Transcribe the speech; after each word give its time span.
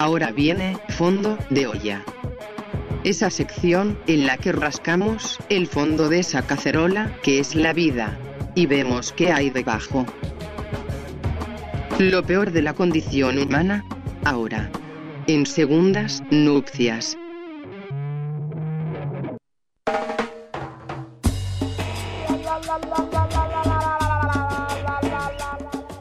Ahora 0.00 0.32
viene 0.32 0.78
fondo 0.88 1.36
de 1.50 1.66
olla. 1.66 2.02
Esa 3.04 3.28
sección 3.28 3.98
en 4.06 4.26
la 4.26 4.38
que 4.38 4.50
rascamos 4.50 5.38
el 5.50 5.66
fondo 5.66 6.08
de 6.08 6.20
esa 6.20 6.40
cacerola 6.40 7.14
que 7.22 7.38
es 7.38 7.54
la 7.54 7.74
vida 7.74 8.18
y 8.54 8.64
vemos 8.64 9.12
qué 9.12 9.30
hay 9.30 9.50
debajo. 9.50 10.06
Lo 11.98 12.22
peor 12.22 12.50
de 12.50 12.62
la 12.62 12.72
condición 12.72 13.38
humana, 13.38 13.84
ahora. 14.24 14.70
En 15.26 15.44
segundas 15.44 16.22
nupcias. 16.30 17.18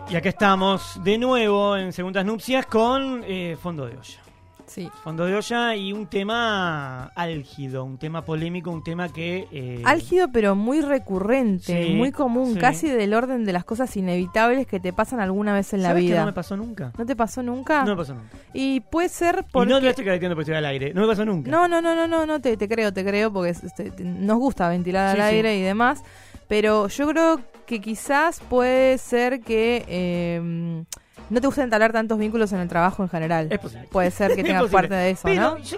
Y 0.09 0.15
acá 0.15 0.29
estamos 0.29 0.99
de 1.03 1.17
nuevo 1.19 1.77
en 1.77 1.93
Segundas 1.93 2.25
Nupcias 2.25 2.65
con 2.65 3.23
eh, 3.27 3.55
Fondo 3.61 3.85
de 3.85 3.93
Olla. 3.93 4.19
Sí. 4.65 4.89
Fondo 5.03 5.25
de 5.25 5.35
Olla 5.35 5.75
y 5.75 5.93
un 5.93 6.07
tema 6.07 7.05
álgido, 7.15 7.83
un 7.83 7.97
tema 7.97 8.23
polémico, 8.23 8.69
un 8.71 8.83
tema 8.83 9.09
que... 9.09 9.47
eh, 9.51 9.81
Álgido, 9.85 10.27
pero 10.31 10.55
muy 10.55 10.81
recurrente, 10.81 11.85
Sí, 11.87 11.93
muy 11.93 12.11
común, 12.11 12.53
sí. 12.53 12.59
casi 12.59 12.87
del 12.87 13.13
orden 13.15 13.45
de 13.45 13.53
las 13.53 13.65
cosas 13.65 13.95
inevitables 13.97 14.65
que 14.67 14.79
te 14.79 14.93
pasan 14.93 15.19
alguna 15.19 15.53
vez 15.53 15.73
en 15.73 15.81
la 15.83 15.89
¿sabes 15.89 16.03
que 16.03 16.09
vida. 16.09 16.19
no 16.21 16.25
me 16.27 16.33
pasó 16.33 16.55
nunca? 16.57 16.91
¿No 16.97 17.05
te 17.05 17.15
pasó 17.15 17.41
nunca? 17.43 17.83
No 17.83 17.91
me 17.91 17.97
pasó 17.97 18.13
nunca. 18.15 18.29
Y 18.53 18.79
puede 18.81 19.09
ser 19.09 19.43
Y 19.47 19.51
porque... 19.51 19.69
no 19.73 19.79
lo 19.79 19.89
estoy 19.89 20.05
porque 20.05 20.25
estoy 20.41 20.55
al 20.55 20.65
aire. 20.65 20.93
No 20.93 21.01
me 21.01 21.07
pasó 21.07 21.25
nunca. 21.25 21.49
No, 21.51 21.67
no, 21.67 21.81
no, 21.81 21.95
no, 21.95 22.07
no, 22.07 22.25
no 22.25 22.39
te, 22.41 22.55
te 22.57 22.67
creo, 22.67 22.91
te 22.93 23.03
creo, 23.03 23.31
porque 23.33 23.51
es- 23.51 23.63
este, 23.63 23.89
te- 23.91 24.03
nos 24.03 24.37
gusta 24.37 24.69
ventilar 24.69 25.15
al 25.15 25.21
aire 25.21 25.57
y 25.57 25.61
demás. 25.61 26.03
Pero 26.47 26.87
yo 26.87 27.07
creo 27.07 27.39
que 27.69 27.79
quizás 27.79 28.39
puede 28.49 28.97
ser 28.97 29.41
que 29.41 29.85
eh, 29.87 30.41
no 31.29 31.39
te 31.39 31.45
gusta 31.45 31.63
entablar 31.63 31.91
tantos 31.93 32.17
vínculos 32.17 32.51
en 32.51 32.61
el 32.61 32.67
trabajo 32.67 33.03
en 33.03 33.09
general. 33.09 33.47
Es 33.51 33.59
posible. 33.59 33.87
Puede 33.91 34.09
ser 34.09 34.35
que 34.35 34.43
tengas 34.43 34.71
parte 34.71 34.95
de 34.95 35.11
eso, 35.11 35.21
pero 35.25 35.41
¿no? 35.41 35.57
yo- 35.59 35.77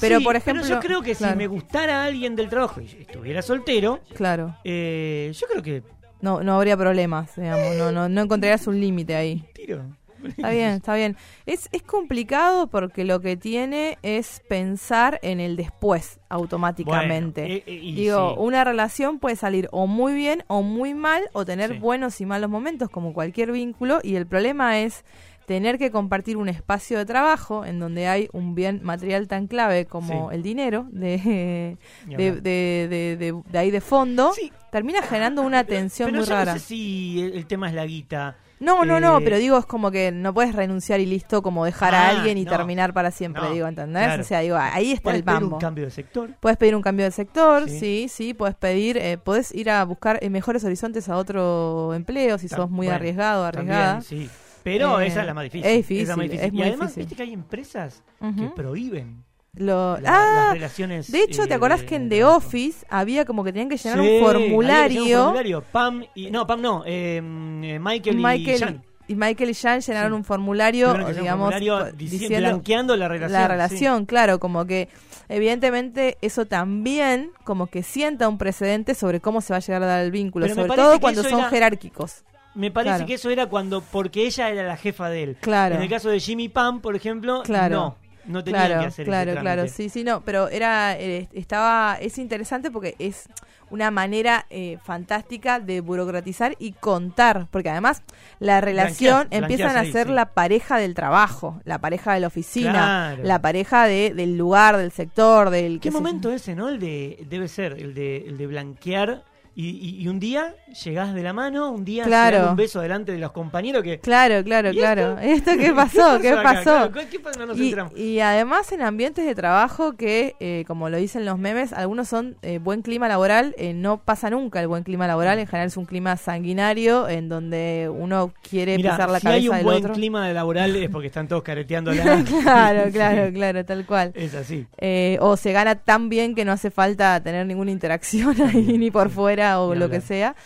Pero, 0.00 0.18
sí, 0.18 0.24
por 0.24 0.34
ejemplo, 0.34 0.66
yo 0.66 0.80
creo 0.80 1.02
que 1.02 1.14
claro. 1.14 1.34
si 1.34 1.38
me 1.38 1.46
gustara 1.46 2.02
alguien 2.04 2.34
del 2.34 2.48
trabajo 2.48 2.80
y 2.80 2.86
estuviera 3.02 3.42
soltero, 3.42 4.00
Claro. 4.16 4.56
eh, 4.64 5.30
yo 5.38 5.46
creo 5.46 5.62
que 5.62 5.82
No, 6.20 6.42
no 6.42 6.56
habría 6.56 6.76
problemas, 6.76 7.36
digamos. 7.36 7.76
No, 7.76 7.92
no, 7.92 8.08
no 8.08 8.20
encontrarías 8.22 8.66
un 8.66 8.80
límite 8.80 9.14
ahí. 9.14 9.44
tiro. 9.54 9.84
Está 10.24 10.50
bien, 10.50 10.70
está 10.70 10.94
bien. 10.94 11.16
Es, 11.46 11.68
es 11.72 11.82
complicado 11.82 12.66
porque 12.68 13.04
lo 13.04 13.20
que 13.20 13.36
tiene 13.36 13.98
es 14.02 14.42
pensar 14.48 15.18
en 15.22 15.40
el 15.40 15.56
después 15.56 16.20
automáticamente. 16.28 17.40
Bueno, 17.42 17.54
eh, 17.56 17.62
eh, 17.66 17.74
y 17.82 17.94
Digo, 17.94 18.34
sí. 18.34 18.36
una 18.40 18.64
relación 18.64 19.18
puede 19.18 19.36
salir 19.36 19.68
o 19.72 19.86
muy 19.86 20.14
bien 20.14 20.44
o 20.48 20.62
muy 20.62 20.94
mal 20.94 21.22
o 21.32 21.44
tener 21.44 21.72
Sí. 21.72 21.78
buenos 21.78 22.20
y 22.20 22.26
malos 22.26 22.50
momentos 22.50 22.88
como 22.90 23.12
cualquier 23.12 23.52
vínculo 23.52 24.00
y 24.02 24.16
el 24.16 24.26
problema 24.26 24.80
es 24.80 25.04
tener 25.46 25.78
que 25.78 25.90
compartir 25.90 26.36
un 26.36 26.48
espacio 26.48 26.96
de 26.98 27.04
trabajo 27.06 27.64
en 27.64 27.80
donde 27.80 28.06
hay 28.06 28.28
un 28.32 28.54
bien 28.54 28.80
material 28.84 29.26
tan 29.26 29.48
clave 29.48 29.84
como 29.86 30.30
Sí. 30.30 30.36
el 30.36 30.42
dinero 30.44 30.86
de, 30.92 31.76
de, 32.06 32.40
de, 32.40 33.16
de- 33.50 33.58
ahí 33.58 33.72
de 33.72 33.80
fondo, 33.80 34.30
termina 34.70 35.02
generando 35.02 35.42
una 35.42 35.64
tensión 35.64 36.10
Pero 36.10 36.18
muy 36.20 36.28
yo 36.28 36.34
rara. 36.34 36.52
no 36.54 36.58
sé 36.60 36.66
si 36.66 37.20
el, 37.20 37.32
el 37.32 37.46
tema 37.46 37.68
es 37.68 37.74
la 37.74 37.84
guita. 37.84 38.36
No, 38.60 38.84
no, 38.84 39.00
no, 39.00 39.18
Eh, 39.18 39.22
pero 39.24 39.38
digo, 39.38 39.58
es 39.58 39.66
como 39.66 39.90
que 39.90 40.12
no 40.12 40.32
puedes 40.34 40.54
renunciar 40.54 41.00
y 41.00 41.06
listo, 41.06 41.42
como 41.42 41.64
dejar 41.64 41.94
Ah, 41.94 42.06
a 42.06 42.08
alguien 42.10 42.36
y 42.38 42.44
no. 42.44 42.50
terminar 42.50 42.92
para 42.92 43.10
siempre, 43.10 43.42
No, 43.42 43.52
digo, 43.52 43.66
¿entendés? 43.66 44.04
claro. 44.04 44.20
O 44.22 44.24
sea, 44.24 44.40
digo, 44.40 44.56
ahí 44.56 44.92
está 44.92 45.02
Puedes 45.04 45.18
el 45.20 45.24
pedir 45.24 45.40
mambo. 45.40 45.56
un 45.56 45.60
cambio 45.60 45.84
de 45.86 45.90
sector. 45.90 46.30
Puedes 46.40 46.58
pedir 46.58 46.76
un 46.76 46.82
cambio 46.82 47.06
de 47.06 47.10
sector, 47.10 47.68
Sí. 47.68 47.78
sí, 47.80 48.06
sí, 48.08 48.34
puedes 48.34 48.54
pedir, 48.54 48.96
eh, 48.98 49.18
puedes 49.18 49.54
ir 49.54 49.70
a 49.70 49.82
buscar 49.84 50.18
eh, 50.22 50.30
mejores 50.30 50.62
horizontes 50.64 51.08
a 51.08 51.16
otro 51.16 51.94
empleo 51.94 52.38
si 52.38 52.48
sos 52.48 52.68
muy 52.70 52.86
bueno, 52.86 52.96
arriesgado, 52.96 53.44
arriesgada. 53.44 54.00
También, 54.00 54.26
sí. 54.28 54.30
Pero 54.62 55.00
Eh, 55.00 55.06
esa 55.06 55.20
es 55.22 55.26
la 55.26 55.32
más 55.34 55.44
difícil. 55.44 55.64
es 55.66 55.70
esa 55.70 55.76
difícil, 55.78 56.08
más 56.08 56.16
difícil. 56.18 56.44
es 56.46 56.52
muy 56.52 56.60
y 56.60 56.62
además, 56.64 56.80
difícil. 56.88 57.02
viste 57.04 57.16
que 57.16 57.22
hay 57.22 57.32
empresas 57.32 58.02
que 58.36 58.46
prohíben 58.54 59.24
Lo- 59.56 59.98
la- 59.98 60.10
ah, 60.14 60.44
las 60.46 60.52
relaciones. 60.54 61.10
de 61.10 61.22
hecho, 61.22 61.46
¿te 61.46 61.52
eh, 61.52 61.56
acordás 61.56 61.82
que 61.82 61.96
en 61.96 62.08
The. 62.08 62.24
Office 62.24 62.86
había 62.88 63.24
como 63.24 63.42
que 63.42 63.52
tenían 63.52 63.68
que 63.68 63.76
llenar 63.76 63.98
Sí, 63.98 64.04
un 64.06 64.14
había 64.14 64.24
formulario? 64.26 65.02
un 65.02 65.08
formulario. 65.10 65.62
Pam 65.72 66.04
y. 66.14 66.30
No, 66.30 66.46
Pam 66.46 66.60
no. 66.62 66.82
eh, 66.86 67.16
eh, 67.16 67.78
Michael, 67.80 68.20
y 68.40 68.58
Jan. 68.58 68.82
y 69.08 69.14
Michael 69.16 69.50
y 69.50 69.54
Jan 69.54 69.80
llenaron 69.80 70.12
Sí. 70.12 70.16
un 70.16 70.24
formulario, 70.24 70.90
hacer 70.92 71.04
un 71.04 71.14
digamos, 71.20 71.52
formulario 71.52 71.92
diciendo 71.96 72.38
blanqueando 72.38 72.96
la 72.96 73.08
relación. 73.08 73.32
la 73.40 73.46
sí. 73.46 73.52
relación, 73.52 74.06
claro, 74.06 74.38
como 74.38 74.66
que 74.66 74.88
evidentemente 75.28 76.16
eso 76.22 76.46
también 76.46 77.30
como 77.44 77.66
que 77.66 77.82
sienta 77.82 78.28
un 78.28 78.38
precedente 78.38 78.94
sobre 78.94 79.20
cómo 79.20 79.40
se 79.40 79.52
va 79.52 79.56
a 79.56 79.60
llegar 79.60 79.82
a 79.82 79.86
dar 79.86 80.04
el 80.04 80.10
vínculo, 80.12 80.44
Pero 80.46 80.54
sobre 80.54 80.76
todo 80.76 81.00
cuando 81.00 81.22
son 81.24 81.40
era- 81.40 81.48
jerárquicos. 81.50 82.22
Me 82.54 82.70
parece 82.72 82.94
Claro. 82.96 83.06
que 83.06 83.14
eso 83.14 83.30
era 83.30 83.46
cuando. 83.46 83.80
Porque 83.80 84.26
ella 84.26 84.50
era 84.50 84.64
la 84.64 84.76
jefa 84.76 85.08
de 85.08 85.22
él. 85.22 85.36
Claro. 85.40 85.76
En 85.76 85.82
el 85.82 85.88
caso 85.88 86.08
de 86.08 86.18
Jimmy 86.18 86.48
Pam, 86.48 86.80
por 86.80 86.96
ejemplo, 86.96 87.42
Claro. 87.44 87.76
no. 87.76 87.96
No 88.26 88.44
Claro, 88.44 88.80
que 88.80 88.86
hacer 88.86 89.06
claro, 89.06 89.32
ese 89.32 89.40
claro, 89.40 89.68
sí, 89.68 89.88
sí, 89.88 90.04
no, 90.04 90.22
pero 90.22 90.48
era, 90.48 90.98
eh, 90.98 91.28
estaba, 91.32 91.96
es 92.00 92.18
interesante 92.18 92.70
porque 92.70 92.94
es 92.98 93.28
una 93.70 93.90
manera 93.90 94.46
eh, 94.50 94.78
fantástica 94.82 95.60
de 95.60 95.80
burocratizar 95.80 96.56
y 96.58 96.72
contar, 96.72 97.46
porque 97.50 97.70
además 97.70 98.02
la 98.40 98.60
relación 98.60 99.28
Blanquear, 99.28 99.42
empiezan 99.42 99.76
a 99.76 99.80
ahí, 99.80 99.92
ser 99.92 100.08
sí. 100.08 100.12
la 100.12 100.26
pareja 100.26 100.78
del 100.78 100.94
trabajo, 100.94 101.60
la 101.64 101.78
pareja 101.78 102.12
de 102.14 102.20
la 102.20 102.26
oficina, 102.26 102.72
Claro. 102.72 103.22
la 103.24 103.40
pareja 103.40 103.86
de, 103.86 104.12
del 104.14 104.36
lugar, 104.36 104.76
del 104.76 104.90
sector, 104.90 105.50
del... 105.50 105.80
¿Qué 105.80 105.90
momento 105.90 106.32
ese, 106.32 106.54
no? 106.54 106.68
El 106.68 106.80
de, 106.80 107.24
debe 107.28 107.48
ser, 107.48 107.74
el 107.74 107.94
de, 107.94 108.24
el 108.26 108.36
de 108.36 108.46
blanquear. 108.46 109.24
Y, 109.60 109.68
y- 109.98 110.02
y 110.02 110.08
un 110.08 110.18
día 110.18 110.54
llegás 110.84 111.12
de 111.14 111.22
la 111.22 111.34
mano, 111.34 111.70
un 111.70 111.84
día 111.84 112.04
Claro. 112.04 112.50
un 112.50 112.56
beso 112.56 112.80
delante 112.80 113.12
de 113.12 113.18
los 113.18 113.32
compañeros 113.32 113.82
que. 113.82 113.98
Claro, 113.98 114.42
claro, 114.42 114.70
¿Y 114.70 114.76
claro. 114.76 115.18
esto? 115.18 115.50
¿Esto 115.50 115.50
qué 115.62 115.72
pasó? 115.72 116.18
¿Qué 116.20 116.32
pasó? 116.32 116.90
Claro, 116.90 117.08
¿Qué 117.10 117.20
pasó? 117.20 117.40
No 117.40 117.46
nos 117.46 117.58
Y, 117.98 118.20
además 118.20 118.72
en 118.72 118.80
ambientes 118.80 119.26
de 119.26 119.34
trabajo 119.34 119.92
que, 119.96 120.34
eh, 120.40 120.64
como 120.66 120.88
lo 120.88 120.96
dicen 120.96 121.26
los 121.26 121.38
memes, 121.38 121.74
algunos 121.74 122.08
son 122.08 122.36
eh, 122.42 122.58
buen 122.58 122.80
clima 122.80 123.06
laboral, 123.06 123.54
eh, 123.58 123.74
no 123.74 123.98
pasa 124.02 124.30
nunca 124.30 124.60
el 124.62 124.68
buen 124.68 124.82
clima 124.82 125.06
laboral, 125.06 125.38
en 125.38 125.46
general 125.46 125.66
es 125.68 125.76
un 125.76 125.84
clima 125.84 126.16
sanguinario 126.16 127.08
en 127.08 127.28
donde 127.28 127.90
uno 127.94 128.32
quiere 128.48 128.76
Mirá, 128.78 128.92
pisar 128.92 129.10
la 129.10 129.20
si 129.20 129.26
hay 129.28 129.32
cabeza 129.34 129.50
un 129.50 129.56
del 129.56 129.64
buen 129.64 129.76
otro. 129.78 129.92
clima 129.94 130.26
de 130.26 130.32
laboral 130.34 130.76
es 130.76 130.88
porque 130.88 131.08
están 131.08 131.28
todos 131.28 131.42
careteando 131.42 131.92
la. 131.92 132.24
claro, 132.42 132.90
claro, 132.92 133.32
claro, 133.32 133.64
tal 133.66 133.84
cual. 133.84 134.12
Es 134.14 134.34
así. 134.34 134.66
Eh, 134.78 135.18
o 135.20 135.36
se 135.36 135.52
gana 135.52 135.74
tan 135.74 136.08
bien 136.08 136.34
que 136.34 136.44
no 136.46 136.52
hace 136.52 136.70
falta 136.70 137.20
tener 137.22 137.44
ninguna 137.46 137.70
interacción 137.70 138.40
ahí 138.40 138.78
ni 138.78 138.90
por 138.90 139.08
sí. 139.08 139.14
O 139.58 139.74
lo 139.74 139.88
que 139.90 140.00
sea. 140.00 140.36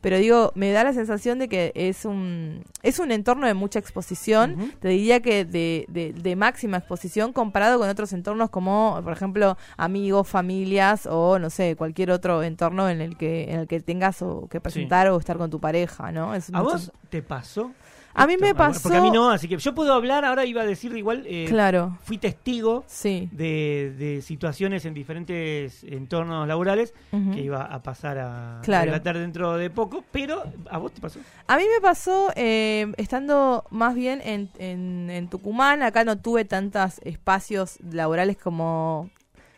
Pero 0.00 0.18
digo, 0.18 0.52
me 0.54 0.70
da 0.70 0.84
la 0.84 0.92
sensación 0.92 1.38
de 1.38 1.48
que 1.48 1.72
es 1.74 2.04
un, 2.04 2.62
es 2.82 2.98
un 2.98 3.10
entorno 3.10 3.46
de 3.46 3.54
mucha 3.54 3.78
exposición. 3.78 4.72
Te 4.78 4.88
diría 4.88 5.20
que 5.20 5.46
de, 5.46 5.86
de, 5.88 6.12
de 6.12 6.36
máxima 6.36 6.76
exposición 6.76 7.32
comparado 7.32 7.78
con 7.78 7.88
otros 7.88 8.12
entornos 8.12 8.50
como, 8.50 9.00
por 9.02 9.14
ejemplo, 9.14 9.56
amigos, 9.78 10.28
familias 10.28 11.06
o, 11.10 11.38
no 11.38 11.48
sé, 11.48 11.74
cualquier 11.76 12.10
otro 12.10 12.42
entorno 12.42 12.90
en 12.90 13.00
el 13.00 13.16
que, 13.16 13.50
en 13.50 13.60
el 13.60 13.66
que 13.66 13.80
tengas 13.80 14.20
o 14.20 14.46
que 14.50 14.60
presentar 14.60 15.08
o 15.08 15.16
estar 15.16 15.38
con 15.38 15.48
tu 15.48 15.58
pareja, 15.58 16.12
¿no? 16.12 16.34
Es 16.34 16.50
¿A 16.52 16.58
mucho- 16.60 16.72
vos 16.74 16.92
te 17.08 17.22
pasó? 17.22 17.72
A 18.16 18.26
mí 18.28 18.36
me 18.36 18.50
Ah, 18.50 18.54
pasó... 18.54 18.82
Porque 18.84 18.98
a 18.98 19.00
mí 19.02 19.10
no, 19.10 19.28
así 19.30 19.48
que 19.48 19.56
yo 19.56 19.74
puedo 19.74 19.92
hablar, 19.92 20.24
ahora 20.24 20.44
iba 20.44 20.62
a 20.62 20.66
decir 20.66 20.96
igual, 20.96 21.24
eh, 21.26 21.46
Claro, 21.48 21.98
fui 22.04 22.16
testigo 22.18 22.84
sí. 22.86 23.28
de, 23.32 23.92
de 23.98 24.22
situaciones 24.22 24.84
en 24.84 24.94
diferentes 24.94 25.82
entornos 25.84 26.46
laborales 26.46 26.94
que 27.32 27.40
iba 27.40 27.62
a 27.62 27.82
pasar 27.82 28.18
a 28.18 28.60
Claro. 28.62 28.86
relatar 28.86 29.18
dentro 29.18 29.56
de 29.56 29.68
poco, 29.70 30.04
pero 30.12 30.44
¿a 30.70 30.78
vos 30.78 30.92
te 30.92 31.00
pasó? 31.00 31.18
A 31.48 31.56
mí 31.56 31.64
me 31.74 31.80
pasó 31.80 32.30
eh, 32.36 32.92
estando 32.96 33.64
más 33.70 33.94
bien 33.94 34.20
en, 34.24 34.48
en, 34.58 35.10
en 35.10 35.28
Tucumán. 35.28 35.82
Acá 35.82 36.04
no 36.04 36.16
tuve 36.18 36.44
tantos 36.44 37.00
espacios 37.04 37.78
laborales 37.80 38.36
como 38.36 39.10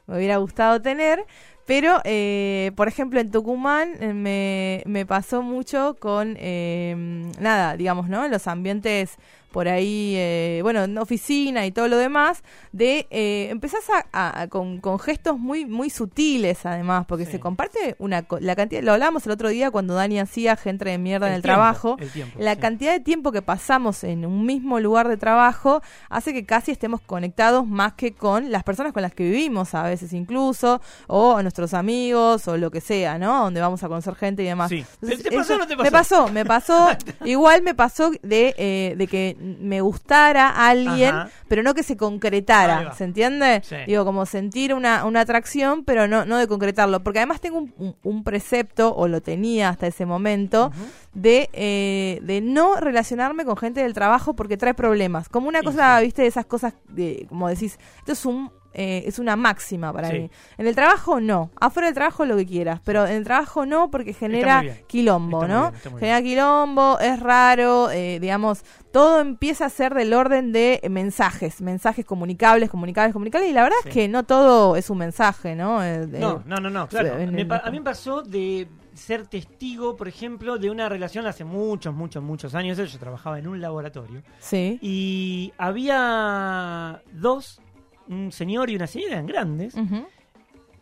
me 0.07 0.17
hubiera 0.17 0.39
gustado 0.39 0.81
tener. 0.81 1.25
Pero, 1.67 2.01
eh, 2.05 2.71
por 2.77 2.87
ejemplo, 2.89 3.19
en 3.21 3.31
Tucumán 3.33 3.95
eh, 4.01 4.13
me, 4.15 4.83
me 4.87 5.05
pasó 5.05 5.43
mucho 5.43 5.97
con, 5.99 6.37
eh, 6.39 6.95
nada, 7.41 7.77
digamos, 7.77 8.09
¿no? 8.09 8.27
Los 8.29 8.47
ambientes 8.47 9.17
por 9.53 9.69
ahí, 9.69 10.15
eh, 10.17 10.61
bueno, 10.63 10.85
en 10.85 10.97
oficina 10.99 11.67
y 11.67 11.73
todo 11.73 11.89
lo 11.89 11.97
demás, 11.97 12.43
de 12.73 13.07
eh, 13.11 13.49
empezás 13.51 13.85
a, 14.13 14.43
a- 14.43 14.49
con, 14.49 14.79
con 14.81 14.99
gestos 14.99 15.39
muy 15.39 15.65
muy 15.67 15.91
sutiles 15.91 16.65
además, 16.67 17.07
porque 17.07 17.25
Sí. 17.27 17.33
se 17.33 17.41
comparte 17.41 17.97
una 17.99 18.25
la 18.41 18.55
cantidad, 18.57 18.83
lo 18.83 18.93
hablábamos 18.93 19.27
el 19.27 19.33
otro 19.33 19.49
día 19.49 19.71
cuando 19.71 19.95
Dani 19.95 20.19
hacía 20.21 20.57
gente 20.57 20.85
de 20.85 20.99
mierda 20.99 21.27
en 21.29 21.35
el 21.35 21.43
tiempo, 21.43 21.55
trabajo, 21.57 21.97
el 21.99 22.11
tiempo, 22.11 22.39
la 22.41 22.55
sí. 22.55 22.61
cantidad 22.61 22.93
de 22.93 23.01
tiempo 23.01 23.33
que 23.33 23.43
pasamos 23.43 24.05
en 24.05 24.25
un 24.27 24.47
mismo 24.47 24.79
lugar 24.81 25.09
de 25.09 25.17
trabajo 25.17 25.83
hace 26.11 26.33
que 26.33 26.45
casi 26.47 26.71
estemos 26.73 27.01
conectados 27.01 27.67
más 27.67 27.95
que 27.95 28.13
con 28.15 28.51
las 28.53 28.63
personas 28.63 28.93
con 28.93 29.03
las 29.03 29.13
que 29.15 29.25
vivimos 29.25 29.75
a 29.75 29.83
veces 29.83 30.13
incluso, 30.13 30.81
o 31.09 31.43
nuestros 31.43 31.57
nuestros 31.57 31.73
amigos 31.75 32.49
o 32.49 32.59
lo 32.59 32.71
que 32.71 32.83
sea, 32.83 33.19
¿no? 33.19 33.45
Donde 33.45 33.61
vamos 33.63 33.83
a 33.83 33.89
conocer 33.89 34.15
gente 34.15 34.43
y 34.43 34.47
demás. 34.47 34.69
Sí. 34.69 34.85
Entonces, 35.01 35.23
¿Te- 35.23 35.31
te 35.31 35.37
pasó 35.37 35.53
o 35.55 35.57
eso- 35.57 35.59
no 35.59 35.67
te 35.67 35.77
Me 35.77 35.91
pasó? 35.91 36.25
pasó, 36.27 36.33
me 36.33 36.45
pasó. 36.45 36.89
igual 37.25 37.63
me 37.63 37.75
pasó 37.75 38.11
de, 38.23 38.55
eh, 38.59 38.95
de 38.99 39.07
que 39.07 39.36
me 39.41 39.81
gustara 39.81 40.49
alguien, 40.69 41.15
Ajá. 41.15 41.31
pero 41.49 41.63
no 41.63 41.75
que 41.75 41.83
se 41.83 41.97
concretara. 41.97 42.93
¿se 42.95 43.05
entiende? 43.05 43.63
Sí. 43.65 43.77
Digo, 43.87 44.05
como 44.05 44.27
sentir 44.27 44.75
una, 44.75 45.05
una 45.05 45.21
atracción, 45.21 45.85
pero 45.85 46.09
no, 46.09 46.25
no 46.25 46.39
de 46.39 46.47
concretarlo. 46.49 47.03
Porque 47.03 47.19
además 47.21 47.41
tengo 47.41 47.59
un, 47.59 47.75
un- 47.79 47.97
un 48.03 48.25
precepto, 48.25 48.95
o 48.95 49.09
lo 49.09 49.21
tenía 49.21 49.69
hasta 49.71 49.87
ese 49.87 50.07
momento, 50.07 50.71
de, 51.15 51.49
eh, 51.53 52.21
de 52.23 52.41
no 52.41 52.77
relacionarme 52.77 53.45
con 53.45 53.57
gente 53.57 53.83
del 53.83 53.93
trabajo 53.95 54.35
porque 54.35 54.57
trae 54.57 54.75
problemas. 54.75 55.29
Como 55.29 55.49
una 55.49 55.63
cosa, 55.63 55.99
sí. 55.99 56.05
viste, 56.05 56.23
de 56.23 56.29
esas 56.29 56.47
cosas, 56.47 56.75
de, 56.89 57.27
como 57.29 57.49
decís, 57.49 57.79
esto 57.99 58.13
es 58.13 58.27
un... 58.27 58.51
eh, 58.79 59.05
es 59.07 59.19
una 59.19 59.37
máxima 59.37 59.91
para 59.91 60.11
Sí. 60.11 60.19
mí. 60.19 60.31
En 60.59 60.67
el 60.67 60.75
trabajo 60.75 61.19
no. 61.19 61.51
Afuera 61.59 61.87
del 61.87 61.95
trabajo 61.95 62.27
lo 62.27 62.37
que 62.37 62.45
quieras. 62.45 62.79
Pero 62.85 63.07
en 63.07 63.15
el 63.17 63.25
trabajo 63.25 63.65
no 63.65 63.91
porque 63.91 64.13
genera 64.13 64.63
quilombo, 64.87 65.45
Está 65.45 65.55
¿no? 65.55 65.71
bien, 65.71 65.99
genera 65.99 66.23
quilombo, 66.23 66.99
es 67.01 67.19
raro, 67.21 67.91
eh, 67.91 68.19
digamos, 68.21 68.65
todo 68.93 69.21
empieza 69.21 69.65
a 69.65 69.71
ser 69.71 69.95
del 69.95 70.13
orden 70.13 70.53
de 70.53 70.81
mensajes, 70.91 71.63
mensajes 71.63 72.05
comunicables, 72.05 72.69
comunicables, 72.71 73.15
comunicables, 73.15 73.49
y 73.51 73.53
la 73.55 73.63
verdad 73.63 73.77
Sí. 73.83 73.89
es 73.89 73.95
que 73.95 74.09
no 74.09 74.25
todo 74.25 74.77
es 74.77 74.91
un 74.91 74.99
mensaje, 74.99 75.55
¿no? 75.57 75.83
Eh, 75.83 76.07
No, 76.07 76.43
no, 76.45 76.57
no, 76.59 76.69
no, 76.69 76.87
claro. 76.87 77.15
Me 77.17 77.25
a 77.25 77.71
mí 77.71 77.79
me 77.79 77.83
pasó 77.85 78.21
de 78.23 78.69
ser 78.95 79.27
testigo, 79.27 79.95
por 79.97 80.09
ejemplo, 80.09 80.57
de 80.59 80.71
una 80.71 80.89
relación 80.89 81.27
hace 81.27 81.45
muchos, 81.45 81.95
muchos, 81.95 82.23
muchos 82.23 82.55
años. 82.55 82.79
Yo 82.79 82.99
trabajaba 82.99 83.39
en 83.39 83.47
un 83.47 83.61
laboratorio 83.61 84.23
Sí. 84.39 84.79
y 84.81 85.53
había 85.59 87.03
dos, 87.13 87.61
un 88.09 88.33
señor 88.33 88.71
y 88.71 88.77
una 88.77 88.87
señora, 88.87 89.15
eran 89.15 89.27
grandes. 89.27 89.75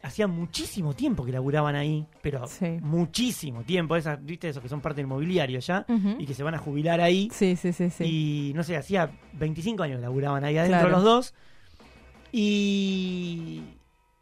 Hacía 0.02 0.26
muchísimo 0.26 0.92
tiempo 0.92 1.24
que 1.24 1.32
laburaban 1.32 1.76
ahí, 1.76 2.06
pero 2.20 2.46
Sí. 2.46 2.78
muchísimo 2.82 3.62
tiempo. 3.62 3.96
Esas, 3.96 4.22
¿viste? 4.22 4.50
Esos 4.50 4.62
que 4.62 4.68
son 4.68 4.82
parte 4.82 5.00
del 5.00 5.06
mobiliario 5.06 5.60
ya 5.60 5.86
y 6.18 6.26
que 6.26 6.34
se 6.34 6.42
van 6.42 6.54
a 6.54 6.58
jubilar 6.58 7.00
ahí. 7.00 7.30
Sí, 7.32 7.56
sí, 7.56 7.72
sí, 7.72 7.88
sí. 7.88 8.04
Y 8.04 8.52
no 8.54 8.62
sé, 8.64 8.76
hacía 8.76 9.10
25 9.32 9.82
años 9.82 9.96
que 9.96 10.02
laburaban 10.02 10.44
ahí 10.44 10.58
adentro 10.58 10.80
Claro. 10.80 10.94
los 10.96 11.04
dos. 11.04 11.34
Y, 12.32 13.62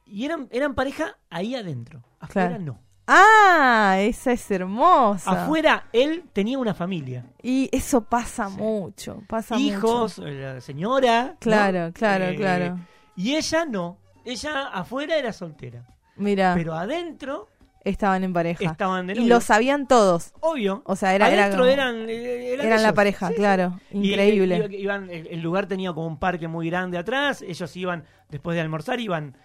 y 0.07 0.25
eran, 0.25 0.47
eran 0.53 0.75
pareja 0.75 1.17
ahí 1.31 1.55
adentro. 1.57 2.03
Afuera 2.21 2.49
Claro. 2.51 2.63
no. 2.65 2.79
Ah, 3.07 3.97
esa 4.01 4.33
es 4.33 4.51
hermosa. 4.51 5.45
Afuera 5.45 5.85
él 5.93 6.25
tenía 6.33 6.59
una 6.59 6.73
familia. 6.75 7.25
Y 7.43 7.69
eso 7.73 8.03
pasa 8.03 8.49
Sí. 8.49 8.57
mucho, 8.57 9.23
pasa 9.29 9.59
Hijos, 9.59 10.19
mucho. 10.19 10.31
la 10.31 10.61
señora. 10.61 11.25
¿no? 11.25 11.37
Claro, 11.41 11.91
claro, 11.93 12.25
Eh, 12.27 12.37
claro. 12.37 12.79
Y 13.17 13.35
ella 13.35 13.65
no. 13.65 13.99
Ella 14.25 14.69
afuera 14.69 15.17
era 15.17 15.33
soltera. 15.33 15.85
Mira, 16.17 16.55
Pero 16.57 16.75
adentro 16.75 17.49
estaban 17.85 18.23
en 18.23 18.33
pareja. 18.33 18.65
estaban 18.65 19.09
de 19.09 19.15
y 19.15 19.27
lo 19.27 19.41
sabían 19.41 19.89
todos. 19.89 20.33
Obvio. 20.41 20.83
O 20.87 20.95
sea, 20.95 21.15
era, 21.15 21.29
era 21.29 21.43
adentro 21.47 21.63
como- 21.65 21.73
eran, 21.73 22.09
eh, 22.09 22.53
eran, 22.55 22.67
eran 22.67 22.83
la 22.85 22.95
pareja, 22.95 23.27
Sí, 23.29 23.35
sí. 23.35 23.39
claro. 23.41 23.81
Y, 23.91 24.11
Increíble. 24.11 24.69
iban- 24.79 25.11
el, 25.11 25.27
el 25.27 25.41
lugar 25.41 25.67
tenía 25.67 25.93
como 25.93 26.07
un 26.07 26.19
parque 26.19 26.47
muy 26.47 26.71
grande 26.71 26.99
atrás. 26.99 27.43
Ellos 27.43 27.77
iban, 27.77 28.05
después 28.31 28.55
de 28.55 28.61
almorzar, 28.61 29.01
iban, 29.01 29.37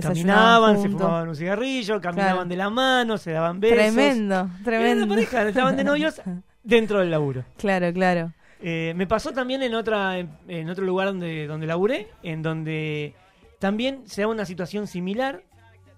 Caminaban, 0.00 0.80
se 0.80 0.88
fumaban 0.88 1.28
un 1.28 1.36
cigarrillo, 1.36 2.00
caminaban 2.00 2.32
Claro. 2.34 2.48
de 2.48 2.56
la 2.56 2.70
mano, 2.70 3.18
se 3.18 3.32
daban 3.32 3.60
besos. 3.60 3.76
Tremendo, 3.78 4.48
tremendo. 4.64 5.04
una 5.04 5.14
pareja, 5.14 5.48
estaban 5.48 5.76
de 5.76 5.84
novios 5.84 6.20
dentro 6.62 7.00
del 7.00 7.10
laburo. 7.10 7.44
Claro, 7.58 7.92
claro. 7.92 8.32
Eh, 8.60 8.94
me 8.96 9.06
pasó 9.06 9.32
también 9.32 9.62
en 9.62 9.74
otra 9.74 10.18
en 10.18 10.70
otro 10.70 10.84
lugar 10.84 11.08
donde, 11.08 11.46
donde 11.46 11.66
laburé, 11.66 12.08
en 12.22 12.42
donde 12.42 13.14
también 13.58 14.02
se 14.06 14.22
da 14.22 14.28
una 14.28 14.44
situación 14.46 14.86
similar, 14.86 15.42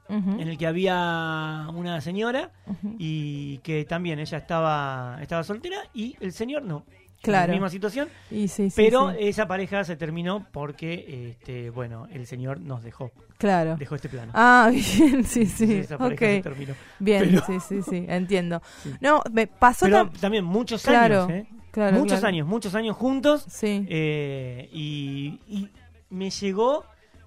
en 0.09 0.41
el 0.49 0.57
que 0.57 0.67
había 0.69 1.67
una 1.75 2.01
señora 2.01 2.53
y 2.99 3.59
que 3.59 3.85
también 3.85 4.21
ella 4.21 4.39
estaba, 4.39 5.19
estaba 5.21 5.43
soltera 5.43 5.79
y 5.95 6.17
el 6.21 6.33
señor 6.33 6.63
no. 6.63 6.85
Claro. 7.23 7.49
La 7.49 7.53
misma 7.55 7.71
situación, 7.71 8.09
Y 8.31 8.47
sí, 8.49 8.71
sí, 8.71 8.75
pero 8.77 9.11
sí. 9.11 9.17
esa 9.21 9.49
pareja 9.49 9.83
se 9.85 9.97
terminó 9.97 10.47
porque, 10.53 11.31
este, 11.31 11.71
bueno, 11.71 12.07
el 12.13 12.27
señor 12.27 12.61
nos 12.61 12.85
dejó, 12.85 13.11
claro. 13.39 13.77
dejó 13.77 13.97
este 13.97 14.09
plano. 14.09 14.31
Ah, 14.35 14.71
bien, 14.73 15.25
sí, 15.25 15.47
sí. 15.47 15.65
Entonces 15.65 15.85
esa 15.87 15.99
pareja 15.99 16.27
se 16.27 16.37
Ok. 16.39 16.43
terminó. 16.45 16.75
Bien, 17.01 17.25
Pero- 17.29 17.45
sí, 17.47 17.59
sí, 17.61 17.83
sí, 17.83 18.05
entiendo. 18.09 18.63
No, 19.01 19.23
me 19.33 19.47
pasó 19.49 19.87
Pero 19.87 20.05
tam- 20.07 20.21
también 20.21 20.45
muchos 20.45 20.83
Claro, 20.85 21.25
años, 21.25 21.31
¿eh? 21.31 21.47
claro, 21.73 21.97
muchos 21.99 22.21
claro. 22.21 22.29
años, 22.29 22.47
muchos 22.47 22.75
años 22.77 22.97
juntos. 22.97 23.45
Sí. 23.49 23.85
eh, 23.89 24.69
y, 24.73 25.41
y 25.49 25.69
me 26.11 26.31
llegó 26.31 26.85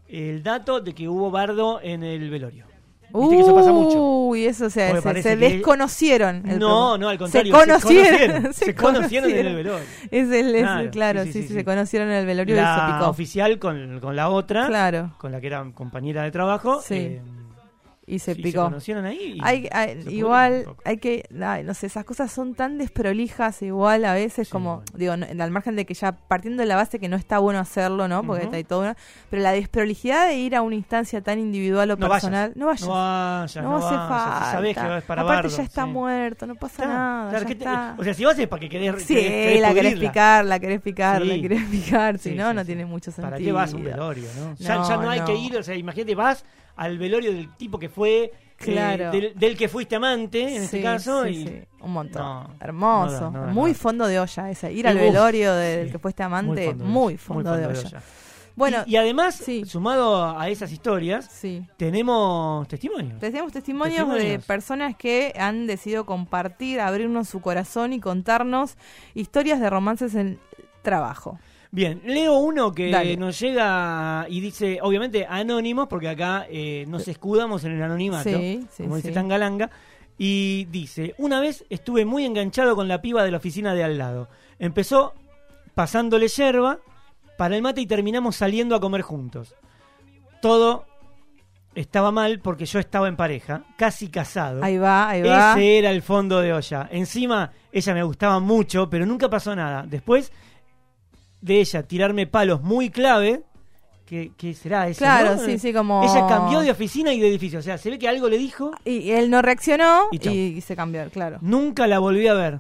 el 0.08 0.42
dato 0.44 0.80
de 0.80 0.94
que 0.94 1.08
hubo 1.10 1.30
bardo 1.30 1.82
en 1.84 2.04
el 2.04 2.30
velorio. 2.30 2.66
Viste 3.14 3.36
que 3.36 3.42
eso 3.42 3.56
pasa 3.56 3.72
mucho. 3.72 4.02
Uy, 4.02 4.46
eso 4.46 4.70
se, 4.70 5.02
se, 5.02 5.22
se 5.24 5.36
desconocieron. 5.36 6.48
el 6.50 6.60
No, 6.60 6.98
no, 6.98 7.10
al 7.10 7.18
contrario. 7.18 7.54
Se 7.56 7.60
conocieron. 7.66 8.54
Se 8.54 8.76
conocieron 8.76 9.30
en 9.32 9.48
el 9.48 9.56
velorio. 9.56 9.80
Es 10.12 10.32
el, 10.32 10.54
es- 10.56 10.62
Claro, 10.64 10.92
claro, 10.92 11.24
sí, 11.24 11.34
sí, 11.34 11.42
sí, 11.42 11.48
sí, 11.50 11.54
se 11.56 11.66
conocieron 11.66 12.10
en 12.10 12.16
el 12.18 12.26
velorio 12.26 12.56
y 12.56 12.58
se 12.58 12.64
La 12.64 12.96
picó. 13.00 13.10
oficial 13.10 13.58
con, 13.60 14.00
con 14.00 14.16
la 14.16 14.30
otra, 14.30 14.68
Claro, 14.68 15.12
con 15.18 15.32
la 15.32 15.42
que 15.42 15.48
era 15.48 15.66
compañera 15.74 16.24
de 16.24 16.32
trabajo. 16.32 16.82
Sí. 16.82 16.96
eh, 16.96 17.22
y 18.10 18.20
se 18.20 18.36
sí, 18.36 18.42
picó. 18.42 18.64
conocieron 18.64 19.06
ahí. 19.06 19.38
Hay, 19.44 19.70
hay- 19.72 20.02
se 20.04 20.12
igual 20.12 20.66
hay 20.84 20.98
que, 20.98 21.24
ay, 21.42 21.64
no 21.64 21.74
sé, 21.74 21.86
esas 21.88 22.04
cosas 22.06 22.32
son 22.32 22.56
tan 22.56 22.78
desprolijas 22.78 23.62
igual 23.62 24.06
a 24.06 24.14
veces 24.14 24.48
Sí, 24.48 24.52
como, 24.52 24.78
bueno. 24.78 24.92
digo, 24.96 25.18
no- 25.18 25.44
al 25.44 25.52
margen 25.52 25.76
de 25.76 25.86
que 25.86 25.94
ya 25.94 26.12
partiendo 26.12 26.62
de 26.62 26.68
la 26.68 26.76
base 26.76 27.00
que 27.00 27.08
no 27.08 27.16
está 27.16 27.40
bueno 27.40 27.60
hacerlo, 27.60 28.08
¿no? 28.08 28.24
Porque 28.24 28.46
Ujú. 28.48 28.56
hay 28.56 28.64
todo 28.64 28.82
una, 28.82 28.98
pero 29.30 29.42
la 29.44 29.52
desprolijidad 29.52 30.28
de 30.28 30.36
ir 30.38 30.56
a 30.56 30.62
una 30.62 30.76
instancia 30.76 31.22
tan 31.22 31.40
individual 31.40 31.92
o 31.92 31.96
No 31.98 32.10
personal, 32.10 32.52
no 32.56 32.66
vayas. 32.68 32.82
No 32.82 32.90
vayas, 32.94 33.56
No 33.58 33.62
no, 33.70 33.78
hace 33.78 33.96
vayas, 33.96 34.10
falta. 34.10 34.52
sabés 34.52 34.78
que 34.78 34.84
vas 34.88 35.04
para 35.04 35.22
Aparte 35.22 35.44
bardo, 35.48 35.58
ya 35.58 35.64
está 35.64 35.84
sí. 35.86 35.90
muerto, 35.92 36.48
no 36.48 36.56
pasa 36.56 36.86
nada. 36.86 37.30
claro, 37.30 37.44
ya 37.44 37.48
¿qué 37.48 37.56
te- 37.56 37.64
está. 37.66 37.96
o 37.98 38.04
sea, 38.04 38.14
si 38.14 38.26
vas 38.26 38.40
es 38.40 38.48
para 38.48 38.60
que 38.60 38.70
querés, 38.70 39.04
Sí, 39.04 39.16
querés- 39.16 39.30
querés 39.30 39.62
la 39.62 39.74
querés 39.74 40.00
picar, 40.00 40.46
la 40.46 40.60
querés 40.60 40.82
picar, 40.82 41.22
la 41.22 41.36
querés 41.42 41.64
picar, 41.70 42.18
si 42.18 42.32
no, 42.32 42.54
no 42.54 42.66
tiene 42.66 42.86
mucho 42.86 43.12
sentido. 43.12 43.30
¿Para 43.32 43.38
qué 43.44 43.52
vas 43.52 43.74
a 43.74 43.78
un 43.78 43.84
velorio, 43.84 44.28
no? 44.38 44.56
Ya, 44.58 44.76
No, 44.76 44.88
ya 44.90 44.98
no 44.98 45.10
hay 45.10 45.22
que 45.22 45.36
ir, 45.36 45.58
o 45.58 45.64
sea, 45.64 45.76
imagínate, 45.76 46.16
vas 46.16 46.44
al 46.80 46.98
velorio 46.98 47.32
del 47.34 47.56
tipo 47.56 47.78
que 47.80 47.90
fue, 47.90 48.24
eh, 48.24 48.32
Claro. 48.58 49.12
del, 49.12 49.34
del 49.38 49.58
que 49.58 49.70
fuiste 49.70 49.96
amante, 49.96 50.42
en 50.58 50.64
este 50.64 50.78
Sí, 50.78 50.84
caso, 50.84 51.24
sí, 51.24 51.30
y 51.30 51.48
sí, 51.48 51.62
un 51.82 51.92
montón. 51.94 52.22
No, 52.24 52.56
Hermoso. 52.60 53.32
no 53.32 53.46
no 53.48 53.54
muy 53.54 53.74
fondo 53.74 54.06
de 54.08 54.20
olla 54.20 54.50
ese. 54.50 54.72
Ir 54.74 54.88
al 54.88 54.96
uf, 54.98 55.02
velorio 55.02 55.54
del 55.54 55.92
que 55.92 56.00
fuiste 56.00 56.24
amante, 56.24 56.66
fondo 56.68 56.84
de 56.84 56.90
muy 56.90 57.18
fondo, 57.18 57.56
de, 57.56 57.66
olla. 57.68 58.02
Bueno, 58.56 58.84
y, 58.86 58.92
y 58.92 58.96
además, 58.98 59.42
sumado 59.66 60.38
a 60.38 60.50
esas 60.50 60.72
historias, 60.74 61.30
tenemos 61.78 62.68
testimonios. 62.68 63.18
Tenemos 63.20 63.54
testimonios, 63.54 64.08
de 64.08 64.14
Testimonios. 64.14 64.46
personas 64.46 64.96
que 64.98 65.34
han 65.40 65.66
decidido 65.66 66.06
compartir, 66.06 66.82
abrirnos 66.82 67.30
su 67.30 67.40
corazón 67.40 67.94
y 67.94 68.02
contarnos 68.02 68.76
historias 69.16 69.62
de 69.62 69.70
romances 69.70 70.14
en 70.16 70.40
trabajo. 70.82 71.40
Bien, 71.72 72.02
leo 72.04 72.38
uno 72.38 72.72
que 72.72 72.90
Dale. 72.90 73.16
nos 73.16 73.40
llega 73.40 74.26
y 74.28 74.40
dice, 74.40 74.80
obviamente 74.82 75.26
anónimos, 75.30 75.88
porque 75.88 76.10
acá 76.10 76.48
eh, 76.50 76.86
nos 76.88 77.08
escudamos 77.08 77.64
en 77.64 77.74
el 77.74 77.84
anonimato, 77.84 78.30
Sí, 78.30 78.66
sí, 78.72 78.84
como 78.84 78.96
dice. 78.96 79.12
Tangalanga, 79.12 79.70
y 80.18 80.66
dice, 80.66 81.14
una 81.20 81.40
vez 81.40 81.64
estuve 81.70 82.06
muy 82.06 82.26
enganchado 82.26 82.76
con 82.76 82.88
la 82.88 83.02
piba 83.02 83.24
de 83.24 83.32
la 83.32 83.38
oficina 83.38 83.76
de 83.76 83.84
al 83.84 83.98
lado. 83.98 84.30
Empezó 84.58 85.14
pasándole 85.76 86.28
yerba 86.28 86.80
para 87.38 87.56
el 87.56 87.62
mate 87.62 87.82
y 87.82 87.86
terminamos 87.86 88.36
saliendo 88.36 88.76
a 88.76 88.80
comer 88.82 89.02
juntos. 89.02 89.56
Todo 90.42 90.86
estaba 91.76 92.12
mal 92.12 92.40
porque 92.40 92.66
yo 92.66 92.80
estaba 92.80 93.08
en 93.08 93.16
pareja, 93.16 93.64
casi 93.78 94.10
casado. 94.10 94.64
Ahí 94.64 94.78
va, 94.78 95.10
ahí 95.10 95.22
va. 95.22 95.54
Ese 95.54 95.78
era 95.78 95.92
el 95.92 96.02
fondo 96.02 96.42
de 96.42 96.52
olla. 96.52 96.90
Encima, 96.92 97.52
ella 97.72 97.94
me 97.94 98.04
gustaba 98.04 98.40
mucho, 98.40 98.90
pero 98.90 99.06
nunca 99.06 99.30
pasó 99.30 99.56
nada. 99.56 99.86
Después 99.88 100.34
de 101.42 101.60
ella 101.60 101.84
tirarme 101.84 102.28
palos 102.28 102.62
muy 102.62 102.90
clave, 102.90 103.44
¿qué, 104.06 104.32
qué 104.38 104.54
será 104.54 104.88
eso? 104.88 105.00
Claro, 105.00 105.36
no? 105.36 105.46
sí, 105.46 105.60
sí, 105.60 105.74
como... 105.74 106.04
Ella 106.04 106.28
cambió 106.28 106.60
de 106.62 106.72
oficina 106.72 107.14
y 107.14 107.20
de 107.20 107.28
edificio. 107.28 107.60
O 107.60 107.62
sea, 107.62 107.78
se 107.78 107.90
ve 107.90 108.00
que 108.00 108.08
algo 108.08 108.28
le 108.28 108.38
dijo, 108.38 108.72
Y 108.86 109.12
él 109.12 109.30
no 109.30 109.42
reaccionó 109.42 110.08
Y 110.12 110.28
y, 110.30 110.62
se 110.62 110.76
cambió, 110.76 111.10
claro. 111.10 111.38
nunca 111.42 111.88
la 111.88 112.00
volví 112.00 112.28
a 112.28 112.34
ver. 112.34 112.60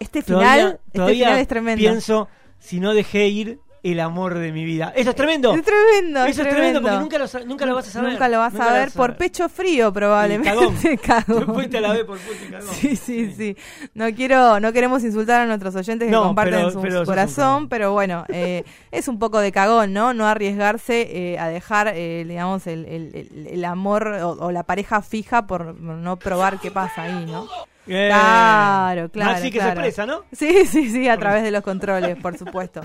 Este 0.00 0.22
Todavía, 0.22 0.52
final, 0.52 0.80
este 0.86 0.98
todavía 0.98 1.26
final 1.26 1.40
es 1.40 1.48
tremendo. 1.48 1.80
pienso 1.80 2.28
si 2.60 2.78
no 2.80 2.94
dejé 2.94 3.28
ir 3.28 3.58
el 3.82 4.00
amor 4.00 4.34
de 4.38 4.52
mi 4.52 4.64
vida. 4.64 4.92
Eso 4.96 5.10
es 5.10 5.16
tremendo. 5.16 5.54
Es 5.54 5.62
tremendo, 5.64 6.24
Eso 6.24 6.42
es 6.42 6.48
tremendo 6.48 6.80
porque 6.82 6.96
nunca 6.98 7.18
lo, 7.18 7.26
nunca 7.46 7.66
lo 7.66 7.74
vas 7.74 7.88
a 7.88 7.90
saber. 7.90 8.12
Nunca 8.12 8.28
lo 8.28 8.38
vas 8.38 8.52
Nunca 8.52 8.68
a 8.70 8.72
ver 8.72 8.90
por 8.90 9.16
pecho 9.16 9.48
frío 9.48 9.92
probablemente. 9.92 10.48
Cagón. 10.50 10.76
Cagón. 11.04 11.46
Te 11.46 11.52
fuiste 11.52 11.78
a 11.78 11.80
la 11.80 11.92
vez 11.92 12.04
por 12.04 12.18
cagón. 12.18 12.68
Sí, 12.74 12.96
sí, 12.96 13.32
sí. 13.36 13.56
No 13.94 14.12
quiero, 14.14 14.58
no 14.60 14.72
queremos 14.72 15.04
insultar 15.04 15.42
a 15.42 15.46
nuestros 15.46 15.74
oyentes 15.76 16.06
que 16.06 16.12
No, 16.12 16.24
comparten 16.24 16.54
pero- 16.54 16.70
su 16.70 16.80
pero 16.80 17.04
corazón, 17.04 17.68
pero 17.68 17.92
bueno, 17.92 18.24
eh, 18.28 18.64
es 18.90 19.08
un 19.08 19.18
poco 19.18 19.38
de 19.40 19.52
cagón, 19.52 19.92
¿no? 19.92 20.12
No 20.14 20.26
arriesgarse 20.26 21.32
eh, 21.34 21.38
a 21.38 21.48
dejar, 21.48 21.92
eh, 21.94 22.24
digamos, 22.26 22.66
el, 22.66 22.84
el- 22.86 23.14
el- 23.14 23.46
el 23.48 23.64
amor 23.64 24.08
o, 24.08 24.30
o 24.30 24.50
la 24.52 24.64
pareja 24.64 25.02
fija 25.02 25.46
por 25.46 25.78
no 25.80 26.16
probar 26.18 26.58
qué 26.60 26.70
pasa 26.70 27.02
ahí, 27.02 27.26
¿no? 27.26 27.46
Claro, 27.86 29.08
claro, 29.10 29.32
Maxi 29.32 29.50
que 29.50 29.58
claro. 29.58 29.80
se 29.80 29.88
expresa, 29.88 30.06
¿no? 30.06 30.22
Sí, 30.32 30.66
sí, 30.66 30.90
sí, 30.90 31.08
a 31.08 31.16
través 31.16 31.42
de 31.42 31.50
los 31.50 31.62
controles, 31.62 32.16
por 32.18 32.36
supuesto. 32.36 32.82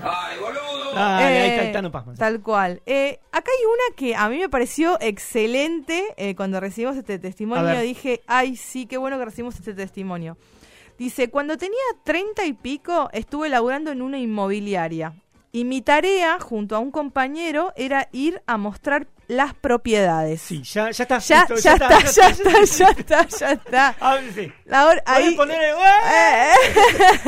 Dale, 0.94 1.24
ahí 1.40 1.48
está 1.50 1.62
Eh, 1.62 1.66
el 1.66 1.72
Tano 1.72 1.90
Pazman. 1.92 2.16
Tal 2.16 2.40
cual. 2.40 2.82
Eh, 2.86 3.18
acá 3.32 3.50
hay 3.50 3.64
una 3.66 3.96
que 3.96 4.14
a 4.16 4.28
mí 4.28 4.38
me 4.38 4.48
pareció 4.48 4.98
excelente 5.00 6.04
eh, 6.16 6.34
cuando 6.34 6.60
recibimos 6.60 6.96
este 6.96 7.18
testimonio. 7.18 7.80
Dije, 7.80 8.22
ay, 8.26 8.56
sí, 8.56 8.86
qué 8.86 8.96
bueno 8.96 9.18
que 9.18 9.24
recibimos 9.24 9.54
este 9.56 9.74
testimonio. 9.74 10.36
Dice, 10.98 11.28
cuando 11.28 11.56
tenía 11.56 11.78
treinta 12.04 12.44
y 12.44 12.52
pico, 12.52 13.08
estuve 13.12 13.48
laburando 13.48 13.90
en 13.90 14.00
una 14.02 14.18
inmobiliaria. 14.18 15.12
Y 15.50 15.64
mi 15.64 15.82
tarea, 15.82 16.38
junto 16.40 16.74
a 16.76 16.78
un 16.80 16.90
compañero, 16.90 17.72
era 17.76 18.08
ir 18.12 18.42
a 18.46 18.56
mostrar 18.56 19.06
las 19.28 19.54
propiedades. 19.54 20.40
Sí, 20.40 20.62
ya, 20.64 20.90
ya 20.90 21.04
está. 21.04 21.18
Ya, 21.18 21.46
listo, 21.48 21.56
ya, 21.56 21.72
está, 21.74 21.88
ya 22.00 22.28
está, 22.28 22.50
ya 22.64 22.88
está, 22.90 23.26
ya 23.28 23.52
está. 23.52 23.96
Ah, 24.00 24.18
sí. 24.34 24.52
La 24.66 24.86
hora- 24.86 25.02
¿Podés 25.04 25.26
ahí, 25.28 25.34
poner 25.36 25.60
el- 25.62 25.76
eh, 25.76 26.52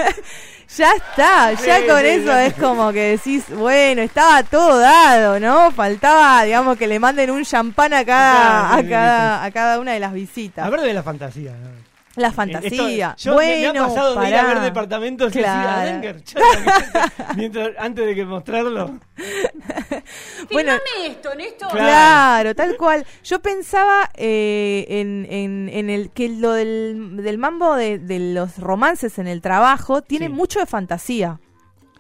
eh. 0.09 0.15
ya 0.77 0.93
está, 0.93 1.53
ya 1.53 1.79
Sí, 1.81 1.87
con 1.87 2.01
sí, 2.01 2.07
eso 2.07 2.33
sí. 2.33 2.39
es 2.47 2.55
como 2.55 2.93
que 2.93 3.11
decís, 3.17 3.45
bueno, 3.51 4.03
estaba 4.03 4.43
todo 4.43 4.79
dado, 4.79 5.39
¿no? 5.41 5.71
Faltaba, 5.73 6.43
digamos, 6.45 6.77
que 6.77 6.87
le 6.87 6.99
manden 6.99 7.31
un 7.31 7.45
champán 7.45 7.93
a 7.95 8.05
cada, 8.05 8.75
a 8.77 8.83
cada, 8.83 9.45
a 9.45 9.51
cada 9.51 9.79
una 9.81 9.93
de 9.93 10.01
las 10.01 10.13
visitas. 10.13 10.71
Ver 10.71 10.81
de 10.81 10.95
la 10.95 11.03
fantasía. 11.03 11.53
¿no? 11.53 11.69
La 12.17 12.29
Esto- 12.29 12.37
fantasía. 12.37 13.15
yo 13.19 13.31
me- 13.33 13.37
bueno, 13.37 13.73
me 13.75 13.79
ha 13.79 13.87
pasado 13.89 14.21
de 14.21 14.29
ir 14.29 14.35
a 14.35 14.43
ver 14.43 14.53
pará. 14.55 14.65
departamentos 14.65 15.37
y 15.37 15.39
Claro. 15.39 15.81
decir, 15.81 15.91
"Adenker, 15.91 16.25
ya, 16.25 17.35
mientras, 17.37 17.71
antes 17.79 18.07
de 18.07 18.15
que 18.15 18.25
mostrarlo. 18.25 18.99
Bueno, 20.53 20.73
esto, 21.05 21.35
Néstor. 21.35 21.71
Claro. 21.71 21.87
Claro, 21.87 22.55
tal 22.55 22.77
cual. 22.77 23.05
Yo 23.25 23.41
pensaba 23.41 24.11
eh, 24.15 24.87
en, 24.89 25.27
en, 25.31 25.69
en 25.73 25.91
el 25.91 26.11
que 26.11 26.29
lo 26.29 26.53
del, 26.53 27.17
del 27.23 27.39
mambo 27.39 27.75
de, 27.75 27.99
de 27.99 28.19
los 28.35 28.59
romances 28.59 29.19
en 29.19 29.27
el 29.27 29.41
trabajo 29.41 30.03
tiene 30.03 30.27
Sí. 30.27 30.33
mucho 30.33 30.61
de 30.61 30.67
fantasía. 30.67 31.41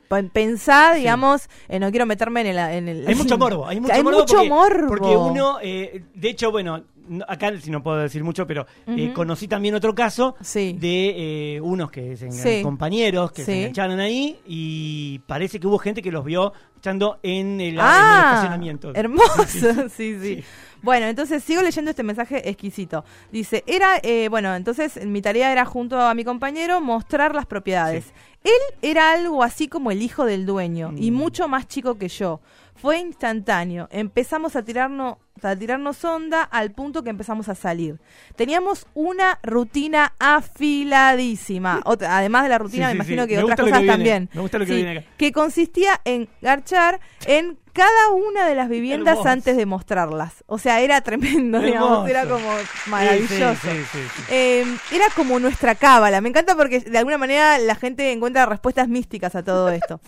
Pa- 0.08 0.22
Pensá, 0.22 0.92
Sí. 0.94 1.00
digamos, 1.00 1.48
eh, 1.68 1.80
no 1.80 1.90
quiero 1.90 2.06
meterme 2.06 2.42
en 2.42 2.46
el, 2.46 2.58
en 2.58 2.88
el- 2.88 3.08
Hay 3.08 3.14
mucho 3.16 3.36
morbo, 3.38 3.66
hay 3.66 3.80
mucho 3.80 3.92
Hay 3.94 4.02
morbo. 4.02 4.18
mucho 4.20 4.34
porque, 4.36 4.48
morbo. 4.48 4.86
porque 4.88 5.16
uno, 5.16 5.58
eh, 5.62 6.04
de 6.14 6.28
hecho, 6.28 6.50
bueno, 6.52 6.84
no- 7.08 7.24
acá 7.28 7.52
si 7.60 7.70
no 7.70 7.82
puedo 7.82 7.98
decir 7.98 8.22
mucho, 8.24 8.46
pero 8.46 8.66
eh, 8.86 9.12
conocí 9.14 9.48
también 9.48 9.74
otro 9.74 9.94
caso 9.94 10.36
Sí. 10.40 10.76
de 10.78 11.56
eh, 11.56 11.60
unos 11.60 11.90
que 11.90 12.16
se 12.16 12.30
Sí. 12.30 12.62
compañeros 12.62 13.32
que 13.32 13.44
se 13.44 13.58
engancharon 13.60 14.00
ahí 14.00 14.38
y 14.46 15.18
parece 15.26 15.58
que 15.60 15.66
hubo 15.66 15.78
gente 15.78 16.02
que 16.02 16.10
los 16.10 16.24
vio 16.24 16.52
echando 16.78 17.18
en 17.22 17.60
el, 17.60 17.68
en 17.68 17.74
el 17.74 17.80
Ah, 17.80 18.30
estacionamiento. 18.32 18.92
hermoso, 18.94 19.44
Sí, 19.46 19.60
sí 19.60 19.66
sí, 19.88 19.88
sí, 19.90 20.18
sí. 20.20 20.44
Bueno, 20.82 21.06
entonces 21.06 21.42
sigo 21.42 21.62
leyendo 21.62 21.90
este 21.90 22.02
mensaje 22.04 22.48
exquisito. 22.48 23.04
Dice, 23.32 23.64
era, 23.66 23.96
eh, 24.02 24.28
bueno, 24.28 24.54
entonces 24.54 25.04
mi 25.04 25.20
tarea 25.22 25.50
era 25.50 25.64
junto 25.64 25.98
a 26.00 26.14
mi 26.14 26.22
compañero 26.22 26.80
mostrar 26.80 27.34
las 27.34 27.46
propiedades. 27.46 28.12
Él 28.44 28.52
era 28.82 29.12
algo 29.12 29.42
así 29.42 29.66
como 29.66 29.90
el 29.90 30.00
hijo 30.02 30.24
del 30.24 30.46
dueño 30.46 30.92
y 30.96 31.10
Mm. 31.10 31.14
mucho 31.14 31.48
más 31.48 31.66
chico 31.66 31.96
que 31.98 32.08
yo. 32.08 32.40
Fue 32.80 32.98
instantáneo. 32.98 33.88
Empezamos 33.90 34.54
a 34.56 34.62
tirarnos, 34.62 35.16
a 35.42 35.56
tirarnos 35.56 36.04
onda 36.04 36.42
al 36.42 36.70
punto 36.72 37.02
que 37.02 37.10
empezamos 37.10 37.48
a 37.48 37.54
salir. 37.54 38.00
Teníamos 38.36 38.86
una 38.94 39.38
rutina 39.42 40.12
afiladísima. 40.18 41.80
Otra, 41.84 42.18
además 42.18 42.44
de 42.44 42.48
la 42.50 42.58
rutina, 42.58 42.90
Sí, 42.90 42.96
me 42.96 43.04
sí, 43.04 43.12
imagino 43.12 43.22
sí. 43.22 43.28
que 43.28 43.36
Me 43.36 43.42
otras 43.44 43.56
que 43.56 43.70
cosas 43.70 43.86
también. 43.86 44.28
Me 44.32 44.40
gusta 44.40 44.58
lo 44.58 44.66
que 44.66 44.74
viene 44.74 44.98
acá. 44.98 45.08
que 45.16 45.32
consistía 45.32 46.00
en 46.04 46.28
garchar 46.40 47.00
en 47.26 47.58
cada 47.72 48.08
una 48.10 48.46
de 48.46 48.54
las 48.54 48.70
viviendas 48.70 49.12
Hermoso. 49.14 49.28
antes 49.28 49.56
de 49.56 49.66
mostrarlas. 49.66 50.44
O 50.46 50.56
sea, 50.58 50.80
era 50.80 51.00
tremendo, 51.02 51.60
digamos, 51.60 52.08
era 52.08 52.26
como 52.26 52.48
maravilloso. 52.86 53.54
Sí, 53.60 53.68
sí, 53.68 53.84
sí, 53.92 53.98
sí. 54.16 54.22
Eh, 54.30 54.64
era 54.92 55.04
como 55.14 55.38
nuestra 55.38 55.74
cábala. 55.74 56.20
Me 56.22 56.30
encanta 56.30 56.54
porque 56.56 56.80
de 56.80 56.96
alguna 56.98 57.18
manera 57.18 57.58
la 57.58 57.74
gente 57.74 58.12
encuentra 58.12 58.46
respuestas 58.46 58.88
místicas 58.88 59.34
a 59.34 59.42
todo 59.42 59.68
esto. 59.70 60.00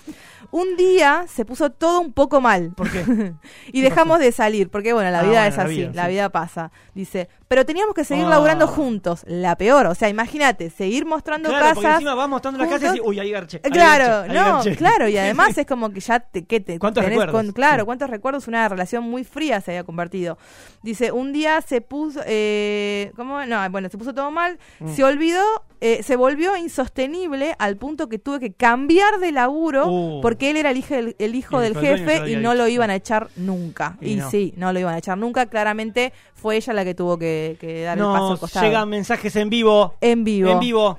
Un 0.50 0.76
día 0.76 1.26
se 1.28 1.44
puso 1.44 1.70
todo 1.70 2.00
un 2.00 2.12
poco 2.12 2.40
mal. 2.40 2.72
¿Por 2.74 2.90
qué? 2.90 3.04
y 3.72 3.82
dejamos 3.82 4.18
de 4.18 4.32
salir, 4.32 4.70
porque 4.70 4.92
bueno, 4.94 5.10
la 5.10 5.20
Ah, 5.20 5.22
vida 5.22 5.30
bueno, 5.42 5.48
es 5.48 5.56
la 5.56 5.62
así, 5.64 5.74
vida, 5.76 5.90
la 5.94 6.04
sí. 6.04 6.10
vida 6.10 6.28
pasa. 6.30 6.72
Dice, 6.94 7.28
pero 7.48 7.64
teníamos 7.66 7.94
que 7.94 8.04
seguir 8.04 8.24
Ah. 8.26 8.30
laburando 8.30 8.66
juntos. 8.66 9.24
La 9.26 9.56
peor, 9.56 9.86
o 9.86 9.94
sea, 9.94 10.08
imagínate, 10.08 10.70
seguir 10.70 11.04
mostrando 11.06 11.48
Claro, 11.48 11.66
porque 11.68 11.82
casas. 11.82 11.94
encima 12.00 12.14
vas 12.14 12.28
mostrando 12.28 12.58
la 12.58 12.66
casa 12.66 12.76
y 12.76 12.88
juntos. 12.88 12.94
decís, 12.94 13.08
uy, 13.08 13.18
ahí 13.20 13.30
garché. 13.30 13.60
ahí 13.64 13.70
Claro, 13.70 14.26
no, 14.32 14.34
garché". 14.56 14.76
claro, 14.76 15.08
y 15.08 15.16
además 15.16 15.48
es 15.58 15.66
como 15.66 15.90
que 15.90 16.00
ya 16.00 16.20
te, 16.20 16.44
que 16.44 16.60
te 16.60 16.78
¿Cuántos 16.78 17.02
tenés 17.02 17.18
recuerdos? 17.18 17.42
con- 17.44 17.52
claro, 17.52 17.82
Sí. 17.82 17.86
cuántos 17.86 18.10
recuerdos, 18.10 18.48
una 18.48 18.68
relación 18.68 19.04
muy 19.04 19.24
fría 19.24 19.60
se 19.60 19.70
había 19.72 19.84
convertido. 19.84 20.38
Dice, 20.82 21.10
un 21.12 21.32
día 21.32 21.60
se 21.62 21.80
puso, 21.80 22.20
eh, 22.26 23.12
¿cómo? 23.16 23.44
No, 23.46 23.68
bueno, 23.70 23.88
se 23.88 23.98
puso 23.98 24.14
todo 24.14 24.30
mal, 24.30 24.58
Mm. 24.80 24.88
se 24.94 25.04
olvidó, 25.04 25.42
eh, 25.80 26.02
se 26.02 26.16
volvió 26.16 26.56
insostenible 26.56 27.54
al 27.58 27.76
punto 27.76 28.08
que 28.08 28.18
tuve 28.18 28.40
que 28.40 28.52
cambiar 28.52 29.18
de 29.20 29.32
laburo 29.32 29.86
Uh. 29.86 30.20
porque 30.20 30.50
él 30.50 30.56
era 30.56 30.70
el 30.70 30.76
hijo 30.76 30.94
del, 30.94 31.16
el 31.18 31.34
hijo 31.34 31.58
Y 31.60 31.62
del 31.64 31.78
jefe 31.78 32.30
y 32.30 32.36
no 32.36 32.54
lo 32.54 32.66
iban 32.68 32.90
a 32.90 32.94
echar 32.96 33.28
nunca. 33.36 33.96
Y 34.00 34.12
Y, 34.12 34.16
no. 34.16 34.30
sí, 34.30 34.52
no 34.56 34.72
lo 34.72 34.80
iban 34.80 34.94
a 34.94 34.98
echar 34.98 35.16
nunca. 35.18 35.46
Claramente 35.46 36.12
fue 36.38 36.56
ella 36.56 36.72
la 36.72 36.84
que 36.84 36.94
tuvo 36.94 37.18
que, 37.18 37.56
que 37.60 37.82
dar 37.82 37.98
el 37.98 38.04
paso 38.04 38.32
al 38.32 38.38
costado. 38.38 38.64
llegan 38.66 38.88
mensajes 38.88 39.34
en 39.36 39.50
vivo. 39.50 39.94
en 40.00 40.24
vivo. 40.24 40.50
En 40.50 40.60
vivo. 40.60 40.98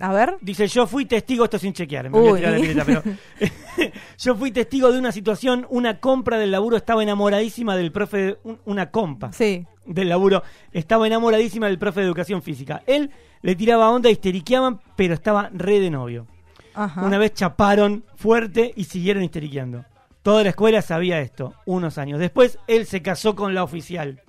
A 0.00 0.12
ver. 0.12 0.36
Dice, 0.40 0.66
yo 0.68 0.86
fui 0.86 1.06
testigo, 1.06 1.44
esto 1.44 1.58
sin 1.58 1.72
chequear, 1.72 2.04
me 2.10 2.18
voy 2.18 2.30
a 2.30 2.34
tirar 2.36 2.52
la 2.52 2.58
pileta, 2.60 2.84
pero 2.84 3.02
yo 4.18 4.34
fui 4.36 4.50
testigo 4.52 4.92
de 4.92 4.98
una 4.98 5.12
situación, 5.12 5.66
una 5.70 5.98
compra 6.00 6.38
del 6.38 6.50
laburo, 6.52 6.76
estaba 6.76 7.02
enamoradísima 7.02 7.76
del 7.76 7.90
profe, 7.92 8.16
de- 8.18 8.38
un- 8.44 8.60
una 8.64 8.90
compa 8.90 9.32
Sí. 9.32 9.66
del 9.86 10.08
laburo, 10.08 10.42
estaba 10.72 11.06
enamoradísima 11.06 11.66
del 11.66 11.78
profe 11.78 12.00
de 12.00 12.06
educación 12.06 12.42
física. 12.42 12.82
Él 12.86 13.10
le 13.42 13.54
tiraba 13.56 13.90
onda, 13.90 14.10
histeriqueaban, 14.10 14.80
pero 14.96 15.14
estaba 15.14 15.50
re 15.52 15.80
de 15.80 15.90
novio. 15.90 16.26
Ajá. 16.74 17.02
Una 17.02 17.18
vez 17.18 17.34
chaparon 17.34 18.04
fuerte 18.14 18.72
y 18.76 18.84
siguieron 18.84 19.24
histeriqueando. 19.24 19.84
Toda 20.22 20.42
la 20.44 20.50
escuela 20.50 20.80
sabía 20.82 21.20
esto, 21.20 21.54
unos 21.64 21.98
años. 21.98 22.20
Después 22.20 22.58
él 22.68 22.86
se 22.86 23.02
casó 23.02 23.34
con 23.34 23.54
la 23.54 23.64
oficial. 23.64 24.20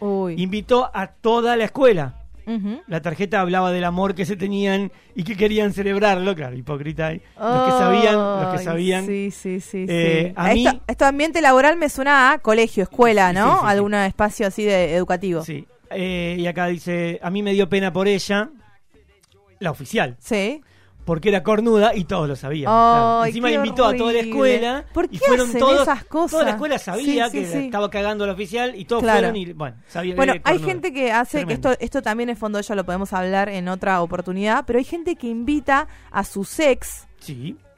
Uy. 0.00 0.34
Invitó 0.42 0.90
a 0.94 1.08
toda 1.08 1.56
la 1.56 1.64
escuela. 1.64 2.22
La 2.86 3.02
tarjeta 3.02 3.40
hablaba 3.40 3.72
del 3.72 3.82
amor 3.82 4.14
que 4.14 4.24
se 4.24 4.36
tenían 4.36 4.92
y 5.16 5.24
que 5.24 5.36
querían 5.36 5.72
celebrarlo, 5.72 6.32
claro, 6.36 6.56
hipócrita. 6.56 7.08
ahí. 7.08 7.20
Los 7.36 7.64
que 7.64 7.70
sabían, 7.72 8.14
los 8.14 8.52
que 8.56 8.58
sabían. 8.64 9.04
Sí, 9.06 9.30
sí, 9.32 9.58
sí. 9.60 9.84
Eh, 9.88 10.26
sí. 10.28 10.32
a 10.36 10.54
mí- 10.54 10.64
esto, 10.64 10.80
esto 10.86 11.04
ambiente 11.06 11.42
laboral 11.42 11.76
me 11.76 11.88
suena 11.88 12.30
a 12.30 12.38
colegio, 12.38 12.84
escuela, 12.84 13.32
¿no? 13.32 13.46
sí, 13.46 13.50
sí, 13.54 13.60
sí. 13.62 13.66
Algún 13.66 13.94
espacio 13.94 14.46
así 14.46 14.64
de 14.64 14.94
educativo. 14.94 15.42
Sí. 15.42 15.66
Eh, 15.90 16.36
y 16.38 16.46
acá 16.46 16.66
dice, 16.66 17.18
a 17.20 17.30
mí 17.30 17.42
me 17.42 17.52
dio 17.52 17.68
pena 17.68 17.92
por 17.92 18.06
ella, 18.06 18.48
la 19.58 19.70
oficial, 19.72 20.16
Sí. 20.20 20.62
Porque 21.06 21.30
era 21.30 21.42
cornuda 21.42 21.94
y 21.94 22.04
todos 22.04 22.28
lo 22.28 22.36
sabían. 22.36 22.66
Ay, 22.68 22.74
claro. 22.74 23.24
Encima 23.26 23.50
invitó 23.52 23.86
a 23.86 23.96
toda 23.96 24.12
la 24.12 24.18
escuela 24.18 24.84
¿Por 24.92 25.08
y 25.10 25.16
fueron 25.18 25.48
hacen 25.48 25.60
todos. 25.60 25.80
esas 25.82 26.04
cosas? 26.04 26.30
Toda 26.32 26.44
la 26.44 26.50
escuela 26.50 26.78
sabía 26.78 27.28
Sí, 27.30 27.30
sí, 27.38 27.44
que 27.44 27.52
sí. 27.52 27.58
estaba 27.66 27.88
cagando 27.88 28.24
a 28.24 28.26
la 28.26 28.32
oficial 28.34 28.74
y 28.74 28.84
todos 28.84 29.02
Claro. 29.04 29.18
fueron 29.20 29.36
y 29.36 29.52
bueno, 29.54 29.76
sabían 29.88 30.16
Bueno, 30.16 30.32
que 30.34 30.42
hay 30.44 30.58
gente 30.58 30.92
que 30.92 31.12
hace, 31.12 31.46
que 31.46 31.54
esto, 31.54 31.70
esto 31.80 32.02
también 32.02 32.28
en 32.28 32.36
fondo 32.36 32.60
ya 32.60 32.74
lo 32.74 32.84
podemos 32.84 33.12
hablar 33.14 33.48
en 33.48 33.68
otra 33.68 34.02
oportunidad, 34.02 34.64
pero 34.66 34.78
hay 34.80 34.84
gente 34.84 35.16
que 35.16 35.28
invita 35.28 35.86
a 36.10 36.24
sus 36.24 36.58
ex 36.60 37.06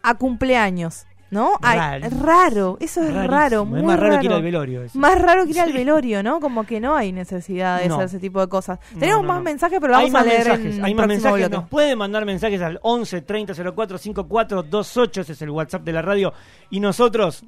a 0.02 0.14
cumpleaños, 0.14 1.06
¿no? 1.30 1.52
Raro. 1.60 2.06
es 2.06 2.18
raro, 2.20 2.76
eso 2.80 3.02
es 3.02 3.12
rarísimo. 3.14 3.30
raro, 3.36 3.64
muy 3.64 3.80
Es 3.80 3.84
más 3.86 4.00
raro, 4.00 4.18
que 4.20 4.26
ir 4.26 4.32
al 4.32 4.42
velorio. 4.42 4.82
eso. 4.84 4.98
Más 4.98 5.20
raro 5.20 5.44
que 5.44 5.50
ir 5.50 5.60
al 5.60 5.70
Sí. 5.72 5.76
velorio, 5.76 6.22
¿no? 6.22 6.40
Como 6.40 6.64
que 6.64 6.80
no 6.80 6.96
hay 6.96 7.12
necesidad 7.12 7.80
de 7.80 7.88
No. 7.88 7.94
hacer 7.96 8.06
ese 8.06 8.18
tipo 8.18 8.40
de 8.40 8.48
cosas. 8.48 8.78
Tenemos 8.98 9.22
no, 9.22 9.28
más 9.34 9.42
mensajes, 9.42 9.78
pero 9.80 9.92
vamos 9.94 10.14
a 10.14 10.22
leer 10.22 10.46
mensajes, 10.48 10.76
en 10.78 10.84
hay 10.84 10.94
más 10.94 11.06
mensajes. 11.06 11.38
bloque. 11.48 11.56
Nos 11.56 11.68
pueden 11.68 11.98
mandar 11.98 12.24
mensajes 12.24 12.60
al 12.62 12.78
11 12.82 13.20
30 13.22 13.54
04 13.54 13.98
54 13.98 14.62
28. 14.62 15.20
Ese 15.20 15.32
es 15.32 15.42
el 15.42 15.50
WhatsApp 15.50 15.82
de 15.82 15.92
la 15.92 16.02
radio. 16.02 16.32
Y 16.70 16.80
nosotros 16.80 17.44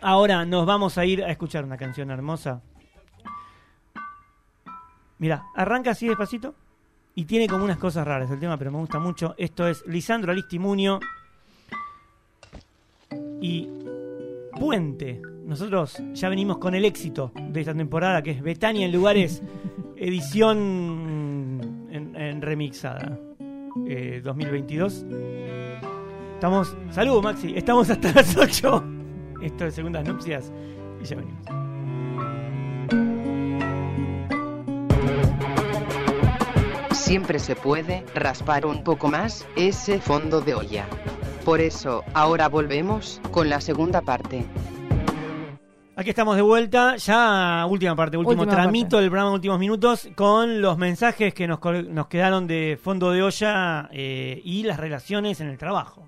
ahora 0.00 0.44
nos 0.44 0.66
vamos 0.66 0.98
a 0.98 1.04
ir 1.04 1.22
a 1.24 1.30
escuchar 1.30 1.64
una 1.64 1.76
canción 1.76 2.10
hermosa. 2.10 2.60
Mira, 5.18 5.44
arranca 5.54 5.90
así 5.92 6.08
despacito 6.08 6.54
y 7.14 7.24
tiene 7.24 7.46
como 7.46 7.64
unas 7.64 7.78
cosas 7.78 8.06
raras 8.06 8.30
el 8.30 8.40
tema, 8.40 8.56
pero 8.58 8.72
me 8.72 8.78
gusta 8.78 8.98
mucho. 8.98 9.34
Esto 9.38 9.68
es 9.68 9.84
Lisandro 9.86 10.32
Alistimunio 10.32 10.98
y 13.40 13.68
Puente. 14.58 15.20
Nosotros 15.44 16.00
ya 16.12 16.28
venimos 16.28 16.58
con 16.58 16.74
el 16.74 16.84
éxito 16.84 17.32
de 17.34 17.60
esta 17.60 17.74
temporada, 17.74 18.22
que 18.22 18.30
es 18.30 18.42
Betania 18.42 18.86
en 18.86 18.92
lugares, 18.92 19.42
edición 19.96 21.88
en, 21.90 22.16
en 22.16 22.40
remixada 22.40 23.18
eh, 23.88 24.20
2022. 24.22 25.06
Estamos, 26.34 26.76
salud 26.90 27.22
Maxi, 27.22 27.54
estamos 27.56 27.90
hasta 27.90 28.12
las 28.12 28.36
8. 28.36 28.84
Esto 29.42 29.66
es 29.66 29.74
Segundas 29.74 30.06
Nupcias 30.06 30.52
y 31.02 31.04
ya 31.04 31.16
venimos. 31.16 31.44
Siempre 36.92 37.38
se 37.38 37.54
puede 37.54 38.04
raspar 38.14 38.66
un 38.66 38.82
poco 38.82 39.08
más 39.08 39.46
ese 39.56 40.00
fondo 40.00 40.40
de 40.40 40.54
olla. 40.54 40.86
Por 41.44 41.60
eso, 41.60 42.02
ahora 42.14 42.48
volvemos 42.48 43.20
con 43.30 43.48
la 43.50 43.60
segunda 43.60 44.00
parte. 44.00 44.44
Aquí 45.96 46.10
estamos 46.10 46.34
de 46.34 46.42
vuelta, 46.42 46.96
ya 46.96 47.66
última 47.68 47.94
parte, 47.94 48.16
último 48.16 48.40
Última 48.42 48.50
tramito 48.52 48.88
parte. 48.96 49.02
del 49.02 49.10
programa 49.10 49.32
Últimos 49.32 49.58
Minutos, 49.60 50.08
con 50.16 50.60
los 50.60 50.76
mensajes 50.76 51.32
que 51.34 51.46
nos, 51.46 51.60
nos 51.88 52.06
quedaron 52.08 52.46
de 52.48 52.78
fondo 52.82 53.12
de 53.12 53.22
olla 53.22 53.88
eh, 53.92 54.40
y 54.42 54.64
las 54.64 54.80
relaciones 54.80 55.40
en 55.40 55.48
el 55.48 55.58
trabajo. 55.58 56.04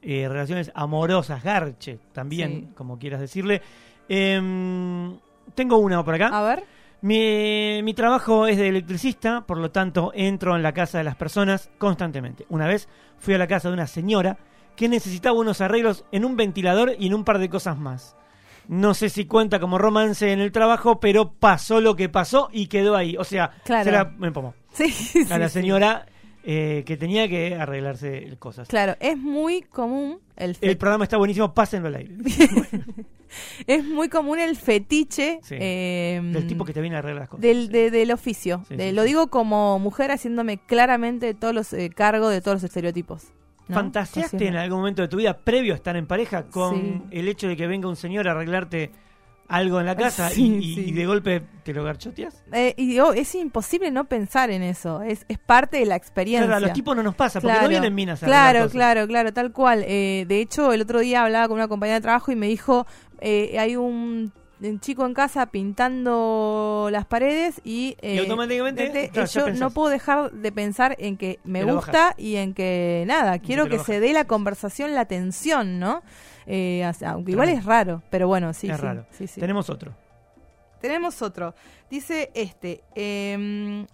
Eh, 0.00 0.26
relaciones 0.28 0.70
amorosas, 0.74 1.42
garche, 1.42 1.98
también, 2.12 2.50
Sí. 2.50 2.68
como 2.74 2.98
quieras 2.98 3.20
decirle. 3.20 3.60
Em, 4.08 5.18
tengo 5.54 5.76
una 5.76 6.02
por 6.04 6.14
acá. 6.14 6.28
A 6.28 6.42
ver. 6.42 6.64
Mi, 7.02 7.80
mi 7.82 7.94
trabajo 7.94 8.46
es 8.46 8.56
de 8.56 8.68
electricista, 8.68 9.42
por 9.42 9.58
lo 9.58 9.70
tanto 9.70 10.10
entro 10.14 10.56
en 10.56 10.62
la 10.62 10.72
casa 10.72 10.98
de 10.98 11.04
las 11.04 11.16
personas 11.16 11.70
constantemente. 11.78 12.46
Una 12.48 12.66
vez 12.66 12.88
fui 13.18 13.34
a 13.34 13.38
la 13.38 13.46
casa 13.46 13.68
de 13.68 13.74
una 13.74 13.86
señora 13.86 14.38
que 14.78 14.88
necesitaba 14.88 15.36
unos 15.38 15.60
arreglos 15.60 16.04
en 16.12 16.24
un 16.24 16.36
ventilador 16.36 16.94
y 16.98 17.08
en 17.08 17.14
un 17.14 17.24
par 17.24 17.38
de 17.38 17.50
cosas 17.50 17.76
más. 17.76 18.16
No 18.68 18.94
sé 18.94 19.08
si 19.10 19.24
cuenta 19.26 19.58
como 19.60 19.76
romance 19.76 20.32
en 20.32 20.40
el 20.40 20.52
trabajo, 20.52 21.00
pero 21.00 21.32
pasó 21.32 21.80
lo 21.80 21.96
que 21.96 22.08
pasó 22.08 22.48
y 22.52 22.68
quedó 22.68 22.94
ahí. 22.96 23.16
O 23.16 23.24
sea, 23.24 23.50
Claro. 23.64 23.84
se 23.84 23.90
la 23.90 24.04
me 24.04 24.28
empomó. 24.28 24.54
Sí, 24.72 24.88
sí, 24.90 25.26
a 25.30 25.38
la 25.38 25.48
señora 25.48 26.06
eh, 26.44 26.84
que 26.86 26.96
tenía 26.96 27.28
que 27.28 27.56
arreglarse 27.56 28.36
cosas. 28.38 28.68
Claro, 28.68 28.94
es 29.00 29.18
muy 29.18 29.62
común 29.62 30.20
el, 30.36 30.54
fe- 30.54 30.70
El 30.70 30.76
programa 30.78 31.04
está 31.04 31.16
buenísimo, 31.16 31.52
pásenlo 31.52 31.88
al 31.88 31.96
aire. 31.96 32.14
es 33.66 33.84
muy 33.84 34.08
común 34.08 34.38
el 34.38 34.56
fetiche 34.56 35.40
Sí. 35.42 35.56
eh, 35.58 36.20
Del 36.22 36.46
tipo 36.46 36.64
que 36.64 36.72
te 36.72 36.80
viene 36.80 36.96
a 36.96 37.00
arreglar 37.00 37.22
las 37.22 37.28
cosas. 37.30 37.42
del, 37.42 37.68
de- 37.70 37.90
del 37.90 38.10
oficio. 38.12 38.64
De- 38.68 38.92
lo 38.92 39.02
digo 39.02 39.28
como 39.28 39.78
mujer 39.78 40.10
haciéndome 40.10 40.58
claramente 40.58 41.34
todos 41.34 41.54
los 41.54 41.72
eh, 41.72 41.90
cargo 41.90 42.28
de 42.28 42.40
todos 42.40 42.56
los 42.56 42.64
estereotipos. 42.64 43.24
¿No? 43.68 43.74
¿Fantaseaste 43.74 44.46
en 44.48 44.56
algún 44.56 44.78
momento 44.78 45.02
de 45.02 45.08
tu 45.08 45.16
vida, 45.18 45.36
previo 45.36 45.72
a 45.74 45.76
estar 45.76 45.96
en 45.96 46.06
pareja, 46.06 46.44
con 46.44 46.74
Sí. 46.74 47.02
el 47.18 47.28
hecho 47.28 47.48
de 47.48 47.56
que 47.56 47.66
venga 47.66 47.88
un 47.88 47.96
señor 47.96 48.26
a 48.28 48.32
arreglarte 48.32 48.90
algo 49.46 49.80
en 49.80 49.86
la 49.86 49.96
casa 49.96 50.28
Sí, 50.28 50.42
y, 50.44 50.56
y- 50.58 50.74
sí. 50.74 50.80
y 50.88 50.92
de 50.92 51.06
golpe 51.06 51.42
te 51.62 51.72
lo 51.72 51.82
garchoteas? 51.82 52.44
Eh, 52.52 52.74
y 52.76 52.86
digo, 52.86 53.14
es 53.14 53.34
imposible 53.34 53.90
no 53.90 54.04
pensar 54.04 54.50
en 54.50 54.62
eso. 54.62 55.00
Es, 55.02 55.24
es 55.28 55.38
parte 55.38 55.78
de 55.78 55.86
la 55.86 55.96
experiencia. 55.96 56.46
Claro, 56.46 56.56
a 56.56 56.60
los 56.68 56.72
tipos 56.74 56.94
no 56.94 57.02
nos 57.02 57.14
pasa, 57.14 57.40
porque 57.40 57.58
no 57.58 57.68
vienen 57.68 57.94
minas 57.94 58.22
a 58.22 58.26
Claro, 58.26 58.58
cosas. 58.60 58.72
claro, 58.72 59.06
claro, 59.06 59.32
tal 59.32 59.52
cual. 59.52 59.84
Eh, 59.86 60.26
de 60.28 60.40
hecho, 60.42 60.72
el 60.74 60.82
otro 60.82 61.00
día 61.00 61.24
hablaba 61.24 61.48
con 61.48 61.56
una 61.56 61.66
compañera 61.68 61.94
de 61.96 62.02
trabajo 62.02 62.30
y 62.30 62.36
me 62.36 62.46
dijo, 62.46 62.86
eh, 63.20 63.56
hay 63.58 63.76
un, 63.76 64.32
un 64.60 64.80
chico 64.80 65.06
en 65.06 65.14
casa 65.14 65.46
pintando 65.46 66.88
las 66.90 67.06
paredes 67.06 67.60
y, 67.64 67.96
eh, 68.00 68.14
Y 68.14 68.18
automáticamente, 68.18 69.10
claro, 69.12 69.28
yo 69.28 69.50
no 69.52 69.70
puedo 69.70 69.88
dejar 69.88 70.32
de 70.32 70.52
pensar 70.52 70.96
en 70.98 71.16
que 71.16 71.38
me 71.44 71.64
gusta 71.64 72.14
y 72.16 72.36
en 72.36 72.54
que 72.54 73.04
nada, 73.06 73.38
quiero 73.38 73.68
que 73.68 73.78
se 73.78 74.00
dé 74.00 74.12
la 74.12 74.24
conversación, 74.24 74.94
la 74.94 75.04
tensión, 75.04 75.78
¿no? 75.78 76.02
Eh, 76.46 76.82
aunque 77.04 77.32
igual 77.32 77.50
es 77.50 77.64
raro, 77.64 78.02
pero 78.10 78.26
bueno, 78.26 78.52
sí, 78.54 78.68
es 78.70 78.76
sí, 78.76 78.82
raro. 78.82 79.06
sí, 79.10 79.26
sí. 79.26 79.40
Tenemos 79.40 79.68
otro. 79.70 79.94
Tenemos 80.80 81.22
otro. 81.22 81.54
Dice 81.90 82.30
este. 82.34 82.82
em, 82.94 83.86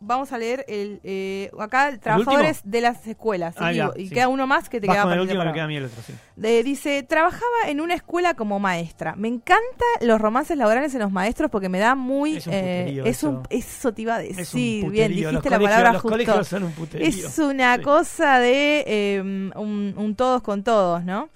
vamos 0.00 0.32
a 0.32 0.38
leer 0.38 0.64
el 0.68 1.00
eh, 1.04 1.50
acá 1.58 1.96
trabajadores 1.98 2.60
de 2.64 2.80
las 2.80 3.06
escuelas. 3.06 3.54
Ah, 3.58 3.72
y 3.72 3.76
ya, 3.76 3.84
digo, 3.84 3.94
y 3.96 4.08
sí. 4.08 4.14
queda 4.14 4.28
uno 4.28 4.46
más 4.46 4.68
que 4.68 4.80
te 4.80 4.86
Vas 4.86 4.96
queda 4.96 5.02
con 5.04 5.12
el 5.12 5.20
último, 5.20 5.52
queda 5.52 5.64
el 5.64 5.84
otro, 5.84 6.02
sí. 6.06 6.14
De- 6.36 6.62
dice, 6.62 7.02
trabajaba 7.02 7.44
en 7.66 7.80
una 7.80 7.94
escuela 7.94 8.34
como 8.34 8.58
maestra. 8.58 9.14
Me 9.16 9.28
encanta 9.28 9.84
los 10.00 10.20
romances 10.20 10.56
laborales 10.56 10.94
en 10.94 11.00
los 11.00 11.10
maestros 11.10 11.50
porque 11.50 11.68
me 11.68 11.78
da 11.78 11.94
muy... 11.94 12.36
Es 12.36 12.46
un 12.46 12.52
eh, 12.54 12.80
puterío 12.82 13.04
es 13.04 13.22
un, 13.22 13.42
eso. 13.50 13.92
te 13.92 14.02
iba 14.02 14.14
a 14.14 14.18
decir. 14.18 14.40
Es 14.40 14.54
un 14.54 14.92
bien, 14.92 15.12
dijiste 15.12 15.50
la 15.50 15.58
palabra 15.58 15.92
los 15.92 16.02
justo. 16.02 16.44
son 16.44 16.62
un. 16.64 16.74
Es 16.94 17.38
una 17.38 17.80
cosa 17.80 18.38
de 18.38 18.84
eh, 18.86 19.20
un, 19.20 19.94
un 19.96 20.14
todos 20.14 20.42
con 20.42 20.62
todos, 20.62 21.04
¿no? 21.04 21.28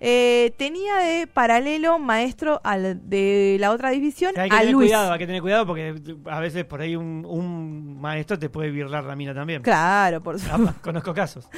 Eh, 0.00 0.52
tenía 0.58 0.96
de 0.96 1.26
paralelo 1.26 1.98
maestro 1.98 2.60
al 2.64 3.08
de 3.08 3.56
la 3.60 3.70
otra 3.70 3.90
división 3.90 4.32
Hay 4.36 4.48
que 4.50 4.56
a 4.56 4.58
tener 4.60 4.72
Luis. 4.74 4.90
cuidado, 4.90 5.12
hay 5.12 5.18
que 5.18 5.26
tener 5.26 5.42
cuidado 5.42 5.66
porque 5.66 5.94
a 6.26 6.40
veces 6.40 6.64
por 6.64 6.80
ahí 6.80 6.96
un, 6.96 7.24
un 7.26 8.00
maestro 8.00 8.38
te 8.38 8.48
puede 8.50 8.70
virlar 8.70 9.04
la 9.04 9.16
mina 9.16 9.34
también. 9.34 9.62
Claro, 9.62 10.22
por 10.22 10.38
supuesto. 10.38 10.68
Ah, 10.70 10.74
Conozco 10.82 11.14
casos. 11.14 11.48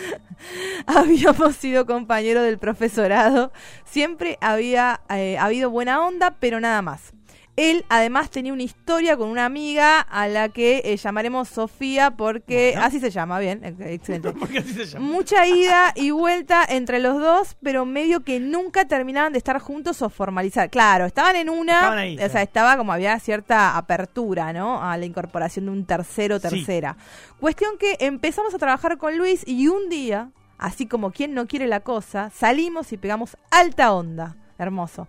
Habíamos 0.86 1.56
sido 1.56 1.86
compañeros 1.86 2.44
del 2.44 2.58
profesorado. 2.58 3.52
Siempre 3.84 4.38
había 4.40 5.00
eh, 5.10 5.36
habido 5.38 5.70
buena 5.70 6.06
onda, 6.06 6.36
pero 6.38 6.60
nada 6.60 6.82
más. 6.82 7.12
Él 7.60 7.84
además 7.88 8.30
tenía 8.30 8.52
una 8.52 8.62
historia 8.62 9.16
con 9.16 9.28
una 9.28 9.44
amiga 9.44 10.00
a 10.00 10.28
la 10.28 10.48
que 10.48 10.80
eh, 10.84 10.96
llamaremos 10.96 11.48
Sofía 11.48 12.12
porque 12.12 12.70
Bueno. 12.74 12.86
así 12.86 13.00
se 13.00 13.10
llama, 13.10 13.40
bien, 13.40 13.64
excelente. 13.64 14.30
Porque 14.38 14.58
así 14.60 14.74
se 14.74 14.86
llama. 14.86 15.04
Mucha 15.06 15.44
ida 15.44 15.92
y 15.96 16.12
vuelta 16.12 16.64
entre 16.68 17.00
los 17.00 17.20
dos, 17.20 17.56
pero 17.60 17.84
medio 17.84 18.20
que 18.20 18.38
nunca 18.38 18.84
terminaban 18.86 19.32
de 19.32 19.38
estar 19.38 19.58
juntos 19.58 20.02
o 20.02 20.08
formalizar. 20.08 20.70
Claro, 20.70 21.06
estaban 21.06 21.34
en 21.34 21.50
una, 21.50 21.74
Estaban 21.74 21.98
ahí, 21.98 22.14
o 22.14 22.18
sea, 22.18 22.28
claro. 22.28 22.44
estaba 22.44 22.76
como 22.76 22.92
había 22.92 23.18
cierta 23.18 23.76
apertura, 23.76 24.52
¿no? 24.52 24.80
A 24.80 24.96
la 24.96 25.04
incorporación 25.04 25.64
de 25.64 25.72
un 25.72 25.84
tercero, 25.84 26.36
Sí. 26.38 26.48
tercera. 26.48 26.96
Cuestión 27.40 27.76
que 27.76 27.96
empezamos 27.98 28.54
a 28.54 28.58
trabajar 28.58 28.98
con 28.98 29.18
Luis 29.18 29.42
y 29.48 29.66
un 29.66 29.88
día, 29.88 30.30
así 30.58 30.86
como 30.86 31.10
quien 31.10 31.34
no 31.34 31.48
quiere 31.48 31.66
la 31.66 31.80
cosa, 31.80 32.30
salimos 32.32 32.92
y 32.92 32.98
pegamos 32.98 33.36
alta 33.50 33.92
onda. 33.92 34.36
Hermoso. 34.58 35.08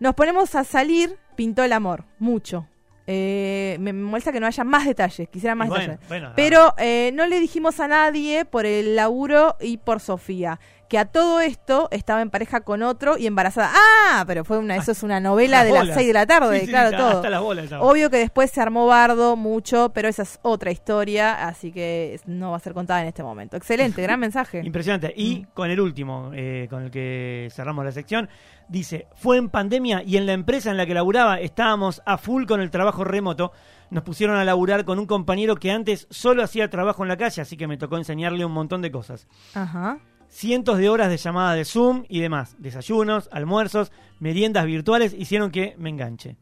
Nos 0.00 0.14
ponemos 0.14 0.54
a 0.56 0.64
salir, 0.64 1.16
pintó 1.36 1.62
el 1.64 1.72
amor, 1.72 2.04
mucho. 2.18 2.66
Eh, 3.06 3.76
me 3.80 3.92
molesta 3.92 4.30
que 4.30 4.38
no 4.38 4.46
haya 4.46 4.62
más 4.62 4.86
detalles, 4.86 5.28
quisiera 5.28 5.54
más 5.54 5.68
bueno, 5.68 5.82
detalles. 5.82 6.08
bueno, 6.08 6.32
Pero 6.36 6.74
eh, 6.78 7.10
no 7.14 7.26
le 7.26 7.40
dijimos 7.40 7.80
a 7.80 7.88
nadie 7.88 8.44
por 8.44 8.64
el 8.64 8.94
laburo 8.94 9.56
y 9.60 9.78
por 9.78 9.98
Sofía, 10.00 10.60
que 10.92 10.98
a 10.98 11.06
todo 11.06 11.40
esto 11.40 11.88
estaba 11.90 12.20
en 12.20 12.28
pareja 12.28 12.60
con 12.60 12.82
otro 12.82 13.16
y 13.16 13.26
embarazada. 13.26 13.70
Ah, 13.74 14.24
pero 14.26 14.44
fue 14.44 14.58
una, 14.58 14.76
eso 14.76 14.92
es 14.92 15.02
una 15.02 15.20
novela 15.20 15.60
las 15.60 15.64
de 15.64 15.70
las 15.72 15.80
bolas. 15.84 15.94
6 15.96 16.06
de 16.06 16.12
la 16.12 16.26
tarde, 16.26 16.60
Sí, 16.60 16.66
sí, 16.66 16.70
claro, 16.70 16.94
todo. 16.98 17.08
Hasta 17.08 17.30
las 17.30 17.40
bolas. 17.40 17.70
Obvio 17.80 18.10
que 18.10 18.18
después 18.18 18.50
se 18.50 18.60
armó 18.60 18.86
bardo 18.86 19.34
mucho, 19.36 19.90
pero 19.94 20.08
esa 20.08 20.24
es 20.24 20.38
otra 20.42 20.70
historia, 20.70 21.48
así 21.48 21.72
que 21.72 22.20
no 22.26 22.50
va 22.50 22.58
a 22.58 22.60
ser 22.60 22.74
contada 22.74 23.00
en 23.00 23.08
este 23.08 23.22
momento. 23.22 23.56
Excelente, 23.56 24.02
gran 24.02 24.20
mensaje. 24.20 24.60
Impresionante. 24.62 25.14
Y 25.16 25.40
Mm. 25.40 25.46
con 25.54 25.70
el 25.70 25.80
último, 25.80 26.30
eh, 26.34 26.66
con 26.68 26.82
el 26.82 26.90
que 26.90 27.48
cerramos 27.52 27.86
la 27.86 27.92
sección, 27.92 28.28
dice, 28.68 29.06
fue 29.14 29.38
en 29.38 29.48
pandemia 29.48 30.02
y 30.04 30.18
en 30.18 30.26
la 30.26 30.34
empresa 30.34 30.70
en 30.70 30.76
la 30.76 30.84
que 30.84 30.92
laburaba 30.92 31.40
estábamos 31.40 32.02
a 32.04 32.18
full 32.18 32.44
con 32.44 32.60
el 32.60 32.70
trabajo 32.70 33.02
remoto. 33.02 33.50
Nos 33.88 34.04
pusieron 34.04 34.36
a 34.36 34.44
laburar 34.44 34.84
con 34.86 34.98
un 34.98 35.06
compañero 35.06 35.56
que 35.56 35.70
antes 35.70 36.06
solo 36.10 36.42
hacía 36.42 36.70
trabajo 36.70 37.02
en 37.02 37.08
la 37.08 37.16
calle, 37.18 37.42
así 37.42 37.56
que 37.58 37.66
me 37.66 37.76
tocó 37.76 37.96
enseñarle 37.98 38.44
un 38.44 38.52
montón 38.52 38.80
de 38.82 38.90
cosas. 38.90 39.26
Ajá. 39.54 39.98
Cientos 40.34 40.78
de 40.78 40.88
horas 40.88 41.10
de 41.10 41.18
llamada 41.18 41.54
de 41.54 41.66
Zoom 41.66 42.04
y 42.08 42.20
demás. 42.20 42.56
Desayunos, 42.58 43.28
almuerzos, 43.32 43.92
meriendas 44.18 44.64
virtuales 44.64 45.14
hicieron 45.16 45.50
que 45.50 45.74
me 45.76 45.90
enganche. 45.90 46.36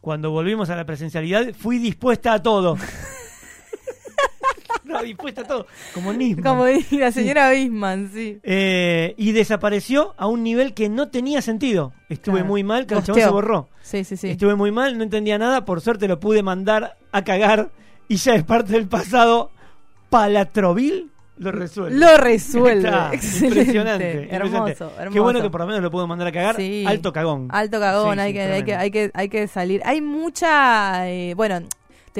Cuando 0.00 0.32
volvimos 0.32 0.68
a 0.68 0.74
la 0.74 0.84
presencialidad 0.84 1.54
fui 1.56 1.78
dispuesta 1.78 2.32
a 2.32 2.42
todo. 2.42 2.76
no, 4.84 5.00
dispuesta 5.00 5.42
a 5.42 5.44
todo. 5.44 5.68
Como 5.94 6.12
Nisman. 6.12 6.42
Como 6.44 6.66
la 6.98 7.12
señora 7.12 7.52
Bisman, 7.52 8.10
sí. 8.12 8.40
Eh, 8.42 9.14
y 9.16 9.30
desapareció 9.30 10.14
a 10.18 10.26
un 10.26 10.42
nivel 10.42 10.74
que 10.74 10.88
no 10.88 11.08
tenía 11.10 11.40
sentido. 11.40 11.92
Estuve 12.08 12.38
Claro. 12.38 12.48
muy 12.48 12.64
mal, 12.64 12.86
que 12.86 12.94
el 12.94 13.04
chabón 13.04 13.22
se 13.22 13.28
borró. 13.28 13.68
Sí, 13.80 14.02
sí, 14.02 14.16
sí. 14.16 14.28
Estuve 14.28 14.56
muy 14.56 14.72
mal, 14.72 14.98
no 14.98 15.04
entendía 15.04 15.38
nada. 15.38 15.64
Por 15.64 15.80
suerte 15.80 16.08
lo 16.08 16.18
pude 16.18 16.42
mandar 16.42 16.98
a 17.12 17.22
cagar 17.22 17.70
y 18.08 18.16
ya 18.16 18.34
es 18.34 18.42
parte 18.42 18.72
del 18.72 18.88
pasado. 18.88 19.52
Palatrovil 20.10 21.12
lo 21.38 21.52
resuelve. 21.52 21.98
Lo 21.98 22.16
resuelve. 22.16 22.88
Está, 22.88 23.10
Excelente. 23.12 23.58
Impresionante. 23.58 24.10
Hermoso, 24.30 24.56
impresionante. 24.56 24.84
hermoso. 25.02 25.12
Qué 25.12 25.20
bueno 25.20 25.42
que 25.42 25.50
por 25.50 25.60
lo 25.60 25.66
menos 25.66 25.82
lo 25.82 25.90
puedo 25.90 26.06
mandar 26.06 26.28
a 26.28 26.32
cagar. 26.32 26.56
Sí. 26.56 26.84
Alto 26.86 27.12
cagón. 27.12 27.48
Alto 27.50 27.78
cagón, 27.78 28.14
Sí, 28.14 28.20
hay, 28.20 28.32
sí, 28.32 28.34
que, 28.34 28.42
hay, 28.42 28.62
que, 28.64 28.74
hay, 28.74 28.90
que, 28.90 29.10
hay 29.12 29.28
que 29.28 29.46
salir. 29.48 29.82
Hay 29.84 30.00
mucha, 30.00 31.08
eh, 31.08 31.34
bueno, 31.34 31.60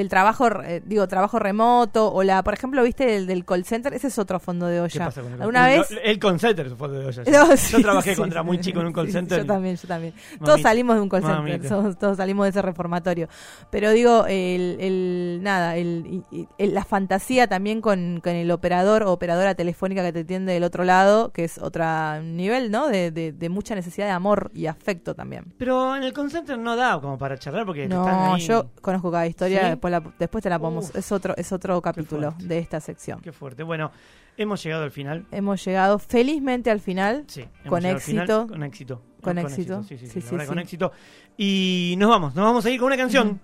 del 0.01 0.09
trabajo, 0.09 0.49
eh, 0.63 0.83
digo, 0.85 1.07
trabajo 1.09 1.39
remoto, 1.39 2.13
o 2.13 2.23
la, 2.23 2.43
por 2.43 2.55
ejemplo, 2.55 2.83
viste, 2.83 3.17
el 3.17 3.27
del 3.27 3.45
call 3.45 3.65
center, 3.65 3.93
ese 3.95 4.07
es 4.09 4.19
otro 4.19 4.39
fondo 4.39 4.67
de 4.67 4.77
¿Qué 4.77 4.81
olla. 4.99 5.05
pasa 5.07 5.23
con 5.23 5.33
el 5.33 5.41
¿Alguna 5.41 5.67
vez? 5.67 5.89
el 6.05 6.19
call 6.19 6.39
center 6.41 6.71
fue 6.77 6.89
de 6.89 7.07
olla. 7.07 7.23
No, 7.31 7.55
Yo 7.55 7.81
trabajé 7.83 8.15
sí, 8.15 8.21
contra 8.21 8.43
muy 8.43 8.59
chico 8.61 8.81
en 8.81 8.87
un 8.87 8.93
call 8.93 9.11
center. 9.11 9.41
Yo 9.41 9.47
también, 9.47 9.77
yo 9.77 9.89
también. 9.89 10.15
Todos 10.45 10.61
salimos 10.61 10.97
de 10.97 11.03
un 11.03 11.09
call 11.09 11.23
center, 11.25 11.69
todos, 11.69 11.99
todos 11.99 12.17
salimos 12.17 12.45
de 12.47 12.51
ese 12.51 12.63
reformatorio. 12.63 13.29
Pero 13.71 13.91
digo, 13.91 14.25
el, 14.29 15.41
nada, 15.43 15.77
el, 15.77 16.25
la 16.59 16.85
fantasía 16.85 17.47
también 17.47 17.81
con, 17.81 18.21
con 18.23 18.33
el 18.35 18.51
operador 18.51 19.03
o 19.03 19.13
operadora 19.13 19.55
telefónica 19.55 20.03
que 20.03 20.13
te 20.13 20.21
atiende 20.21 20.53
del 20.53 20.65
otro 20.65 20.85
lado, 20.85 21.33
que 21.33 21.45
es 21.45 21.59
otro 21.59 21.77
nivel, 22.23 22.71
¿no? 22.71 22.89
De, 22.89 23.11
de, 23.11 23.33
de 23.33 23.49
mucha 23.49 23.75
necesidad 23.75 24.07
de 24.07 24.13
amor 24.13 24.51
y 24.55 24.67
afecto 24.67 25.15
también. 25.15 25.53
Pero 25.59 25.97
en 25.97 26.03
el 26.03 26.13
call 26.13 26.31
center 26.31 26.59
no 26.59 26.77
da 26.77 27.01
como 27.01 27.19
para 27.19 27.39
charlar 27.39 27.67
porque 27.67 27.85
están 27.85 27.99
No, 27.99 28.35
ahí. 28.35 28.41
yo 28.43 28.71
conozco 28.81 29.11
cada 29.11 29.27
historia. 29.27 29.77
Después, 29.87 29.91
la- 29.93 30.13
después 30.19 30.43
te 30.43 30.51
la 30.51 30.59
podemos. 30.59 30.91
Uf, 30.91 30.97
es 30.97 31.13
otro 31.13 31.35
es 31.37 31.53
otro 31.53 31.81
capítulo 31.83 32.35
de 32.39 32.59
esta 32.59 32.81
sección. 32.81 33.21
Qué 33.21 33.33
fuerte. 33.33 33.63
Bueno, 33.63 33.91
hemos 34.37 34.63
llegado 34.63 34.85
al 34.85 34.91
final. 34.91 35.25
Hemos 35.31 35.65
llegado 35.65 35.99
felizmente 35.99 36.71
al 36.71 36.81
final. 36.81 37.25
Sí, 37.27 37.45
Con 37.69 37.79
final. 37.81 37.97
éxito. 37.97 38.47
Con 38.49 38.63
éxito. 38.63 39.03
Con 39.21 39.39
éxito. 39.39 39.83
Sí, 39.83 39.99
sí, 39.99 40.07
sí, 40.07 40.13
Sí, 40.13 40.21
la 40.21 40.27
sí, 40.27 40.31
verdad, 40.37 40.47
con 40.49 40.59
éxito. 40.59 40.93
Y 41.37 41.95
nos 41.99 42.09
vamos, 42.11 42.35
nos 42.35 42.45
vamos 42.45 42.65
a 42.67 42.71
ir 42.71 42.79
con 42.79 42.87
una 42.87 42.97
canción 42.97 43.41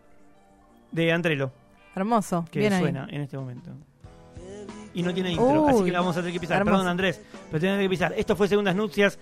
de 0.93 1.13
Andrelo 1.13 1.51
Hermoso. 1.95 2.45
que 2.51 2.59
Bien 2.61 2.73
ahí. 2.73 2.81
suena 2.83 3.07
en 3.11 3.21
este 3.23 3.37
momento. 3.37 3.71
Y 4.95 5.03
no 5.03 5.15
tiene 5.15 5.31
intro, 5.33 5.67
así 5.69 5.85
que 5.85 5.91
la 5.91 6.01
vamos 6.01 6.17
a 6.17 6.21
tener 6.21 6.35
que 6.35 6.41
pisar. 6.41 6.59
hermoso. 6.59 6.75
Perdón, 6.77 6.89
Andrés, 6.89 7.21
pero 7.51 7.61
tenemos 7.61 7.81
que 7.83 7.89
pisar. 7.89 8.13
Esto 8.17 8.37
fue 8.37 8.47
Segundas 8.47 8.77
Nupcias. 8.77 9.19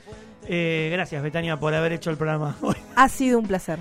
Eh, 0.49 0.89
gracias, 0.93 1.23
Betania, 1.23 1.57
por 1.59 1.73
haber 1.75 1.93
hecho 1.93 2.11
el 2.11 2.17
programa 2.17 2.57
hoy. 2.61 2.75
Ha 2.97 3.09
sido 3.09 3.39
un 3.39 3.47
placer. 3.47 3.79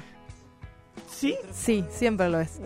¿Sí? 1.20 1.36
Sí, 1.52 1.84
siempre 1.90 2.30
lo 2.30 2.40
es. 2.40 2.60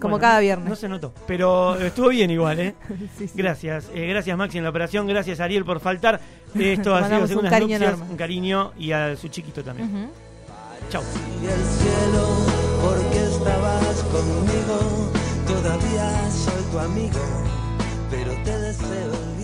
Como 0.00 0.12
Bueno, 0.12 0.18
cada 0.18 0.40
viernes. 0.40 0.68
No 0.68 0.76
se 0.76 0.88
notó, 0.88 1.12
pero 1.26 1.76
estuvo 1.76 2.08
bien 2.08 2.30
igual, 2.30 2.58
¿eh? 2.60 2.74
Sí, 3.18 3.28
sí. 3.28 3.32
Gracias, 3.34 3.90
eh, 3.94 4.06
gracias 4.06 4.36
Maxi 4.38 4.56
en 4.58 4.64
la 4.64 4.70
operación, 4.70 5.06
gracias 5.06 5.40
Ariel 5.40 5.64
por 5.64 5.80
faltar. 5.80 6.20
Esto 6.54 6.94
ha 6.94 7.26
sido 7.26 7.40
un 7.40 7.48
cariño 7.48 7.78
Nupcias, 7.78 7.92
enorme. 7.94 8.10
un 8.10 8.16
cariño 8.16 8.72
y 8.78 8.92
a 8.92 9.14
su 9.16 9.28
chiquito 9.28 9.62
también. 9.62 10.10
Chau. 10.90 11.02
y 11.42 11.46
el 11.46 11.52
cielo 11.52 12.26
porque 12.82 13.18
estabas 13.24 14.02
conmigo. 14.04 15.10
Todavía 15.46 16.30
soy 16.30 16.62
tu 16.70 16.78
amigo, 16.78 17.20
pero 18.10 18.32
te 18.44 18.58
deseo. 18.58 19.37